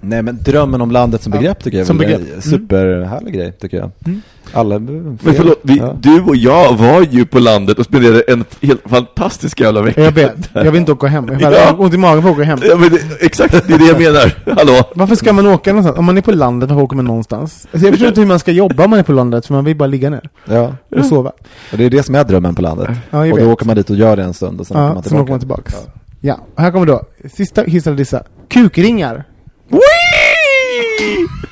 [0.00, 3.52] Nej men drömmen om landet som Ja, begrepp tycker jag som är en superhärlig grej
[3.52, 3.90] tycker jag.
[4.06, 4.22] Mm.
[4.52, 4.78] Alla...
[4.78, 5.96] Men förlåt, vi, Ja.
[6.00, 10.02] du och jag var ju på landet och spenderade en helt fantastisk jävla vecka.
[10.02, 11.28] Jag vet, jag vill inte åka hem.
[11.40, 11.74] Jag har Ja.
[11.78, 12.58] ont i magen för att åka hem.
[12.62, 14.32] Ja, men det, exakt, det är det jag menar.
[14.56, 14.82] Hallå?
[14.94, 15.98] Varför ska man åka någonstans?
[15.98, 17.66] Om man är på landet, varför åker man någonstans?
[17.72, 19.64] Alltså jag förstår inte hur man ska jobba om man är på landet, för man
[19.64, 21.32] vill bara ligga ner Ja, och sova.
[21.72, 22.88] och det är det som är drömmen på landet.
[23.10, 23.52] Ja, jag och då vet.
[23.52, 25.22] åker man dit och gör det en stund och sen åker Ja, man sen tillbaka.
[25.22, 25.74] åker man tillbaks.
[26.20, 27.02] Ja, här kommer då,
[27.34, 28.22] sista hiss eller dissa.
[28.48, 29.24] Kukringar.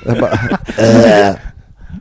[0.05, 0.39] Jag bara,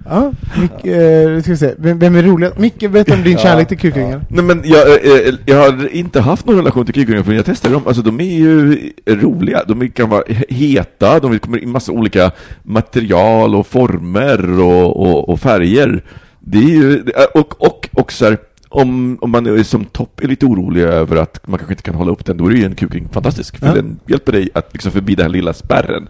[0.09, 1.75] Ja, Mick, eh, ska vi se.
[1.79, 2.59] Vem, vem är roligast?
[2.59, 4.21] Micke, berätta om din kärlek till kukringar.
[4.29, 7.75] Nej men jag, eh, jag har inte haft någon relation till kukringar förrän jag testade
[7.75, 7.87] dem.
[7.87, 9.65] Alltså de är ju roliga.
[9.69, 12.31] De kan vara heta, de kommer i massa olika
[12.63, 16.03] material och former och, och, och färger.
[16.41, 17.05] Det är ju,
[17.35, 18.39] och, och, och så här,
[18.69, 21.95] om, om man är som topp är lite orolig över att man kanske inte kan
[21.95, 23.57] hålla upp den, då är ju en kukring fantastisk.
[23.59, 23.75] För Ja.
[23.75, 26.09] den hjälper dig att liksom förbi den här lilla spärren.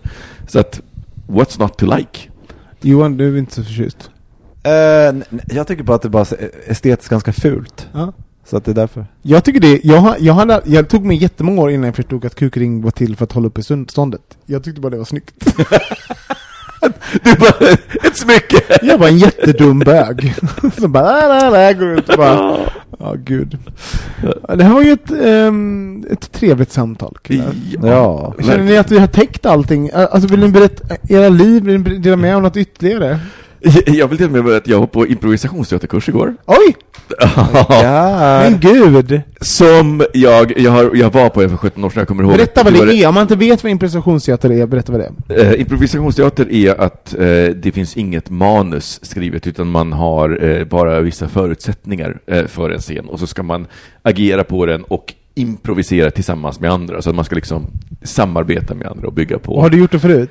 [0.49, 0.81] Så att,
[1.29, 2.21] what's not to like?
[2.81, 4.11] Johan, du är inte så förtjust.
[4.65, 7.89] n- jag tycker bara att det bara är estetiskt ganska fult.
[7.93, 8.13] Ja.
[8.45, 9.07] Så att det är därför.
[9.23, 12.35] Jag tycker det, jag, jag, hade, jag tog mig jättemånga år innan jag förstod att
[12.35, 14.39] kukring var till för att hålla uppe stånd- ståndet.
[14.47, 15.35] Jag tyckte bara det var snyggt.
[16.81, 17.71] Är bara
[18.05, 18.61] ett smycke!
[18.83, 20.35] Jag var en jättedum bög.
[20.79, 22.59] Som bara, la, la, la, går ut och bara,
[22.99, 23.59] ja gud.
[24.49, 27.55] Ja, Det här var ju ett, ehm, ett trevligt samtal killar.
[27.83, 28.35] Ja.
[28.41, 29.91] Känner ni att vi har täckt allting?
[29.95, 31.63] Alltså vill ni berätta era liv?
[31.65, 33.19] Vill ni dela med er om något ytterligare?
[33.87, 36.37] Jag vill dela med mig att jag var på improvisationsteaterkurs igår.
[36.47, 36.77] Oj!
[37.69, 38.41] Ja.
[38.43, 39.23] Men gud!
[39.41, 42.33] Som jag, jag, har, jag var på för 17 år sedan, jag kommer ihåg.
[42.33, 45.53] Berätta vad det är, om man inte vet vad improvisationsteater är, berätta vad det är.
[45.53, 51.01] Eh, improvisationsteater är att eh, det finns inget manus skrivet, utan man har eh, bara
[51.01, 53.67] vissa förutsättningar eh, för en scen, och så ska man
[54.03, 57.67] agera på den och improvisera tillsammans med andra, så att man ska liksom
[58.03, 59.55] samarbeta med andra och bygga på.
[59.55, 60.31] Och har du gjort det förut?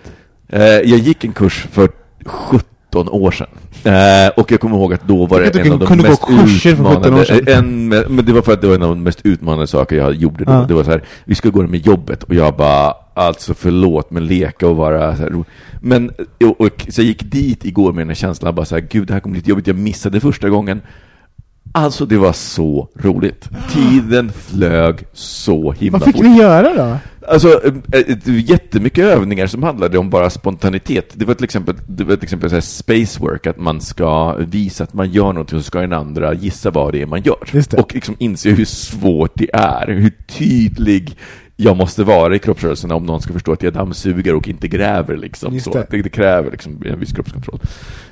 [0.50, 1.90] Eh, jag gick en kurs för
[2.26, 3.48] 17 år sedan.
[3.84, 7.54] Eh, och jag kommer ihåg att då var det en av de mest 17 utmanande...
[7.54, 10.16] En, men det var för att det var en av de mest utmanande saker jag
[10.16, 10.52] gjorde då.
[10.52, 10.66] Ja.
[10.68, 14.28] Det var så här, vi skulle gå med jobbet och jag bara, alltså förlåt, men
[14.28, 15.44] leka och vara så här,
[15.82, 16.12] Men,
[16.46, 19.08] och, och, så jag gick dit igår med den här känslan, bara så här, gud
[19.08, 20.82] det här kommer bli lite jobbigt, jag missade första gången.
[21.78, 23.50] Alltså det var så roligt.
[23.70, 26.26] Tiden flög så himla Vad fick fort.
[26.26, 26.98] ni göra då?
[27.28, 31.10] Alltså, eh, eh, jättemycket övningar som handlade om bara spontanitet.
[31.14, 34.36] Det var till exempel, det var till exempel så här space work, att man ska
[34.36, 37.38] visa att man gör någonting, så ska den andra gissa vad det är man gör.
[37.78, 41.18] Och liksom inse hur svårt det är, hur tydlig
[41.58, 45.18] jag måste vara i kroppsrörelserna om någon ska förstå att jag dammsuger och inte gräver
[45.18, 45.60] liksom.
[45.60, 45.74] Så.
[45.74, 45.88] det.
[45.90, 47.60] Det, det kräver liksom en viss kroppskontroll.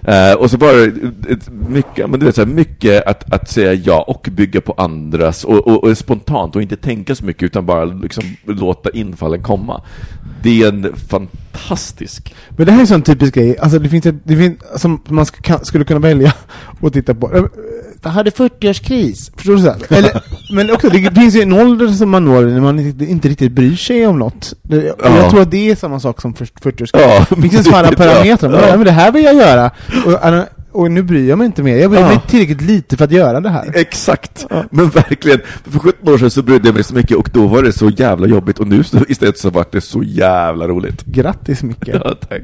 [0.01, 0.83] Eh, och så bara
[1.29, 4.73] ett, mycket, men du vet, så här, mycket att, att säga ja och bygga på
[4.73, 9.43] andras och, och, och spontant och inte tänka så mycket utan bara liksom låta infallen
[9.43, 9.81] komma.
[10.41, 14.05] Det är en fantastisk Men det här är en sån typisk grej, alltså det finns
[14.05, 16.33] ett, det finns, som man ska, kan, skulle kunna välja
[16.81, 17.49] att titta på.
[18.03, 19.31] Jag hade 40-årskris.
[19.35, 19.59] Förstår du?
[19.61, 19.77] Så här?
[19.97, 20.21] Eller,
[20.53, 23.51] men också, det finns ju en ålder som man når när man inte, inte riktigt
[23.51, 24.53] bryr sig om något.
[24.61, 25.17] Det, och Ja.
[25.17, 26.89] Jag tror att det är samma sak som 40-årskris.
[26.93, 28.51] Ja, det finns sådana parametrar.
[28.53, 28.67] Ja.
[28.69, 28.75] Ja.
[28.77, 29.71] Men det här vill jag göra.
[30.05, 31.75] Och, alltså, och nu bryr jag mig inte mer.
[31.77, 32.19] Jag bryr mig Ja.
[32.29, 33.71] tillräckligt lite för att göra det här.
[33.75, 35.39] Exakt, men verkligen.
[35.63, 37.89] För 17 år sedan så brydde jag mig så mycket och då var det så
[37.89, 41.05] jävla jobbigt och nu så istället så vart det så jävla roligt.
[41.05, 41.87] Grattis Micke.
[41.87, 42.41] Ja, tack.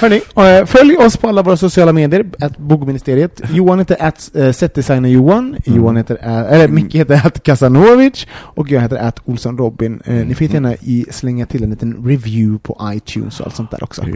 [0.00, 0.20] Hörni,
[0.60, 3.40] eh, följ oss på alla våra sociala medier, att Bogministeriet.
[3.52, 8.80] Johan heter att uh, setdesigner Johan, Johan heter, eller Micke heter att Kasanovic, och jag
[8.80, 10.00] heter att Olsson Robin.
[10.04, 13.70] Eh, ni får gärna i, slänga till en liten review på iTunes och allt sånt
[13.70, 14.02] där också.
[14.08, 14.14] Ja.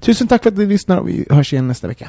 [0.00, 2.08] Tusen tack för att ni lyssnar och vi hörs igen nästa vecka.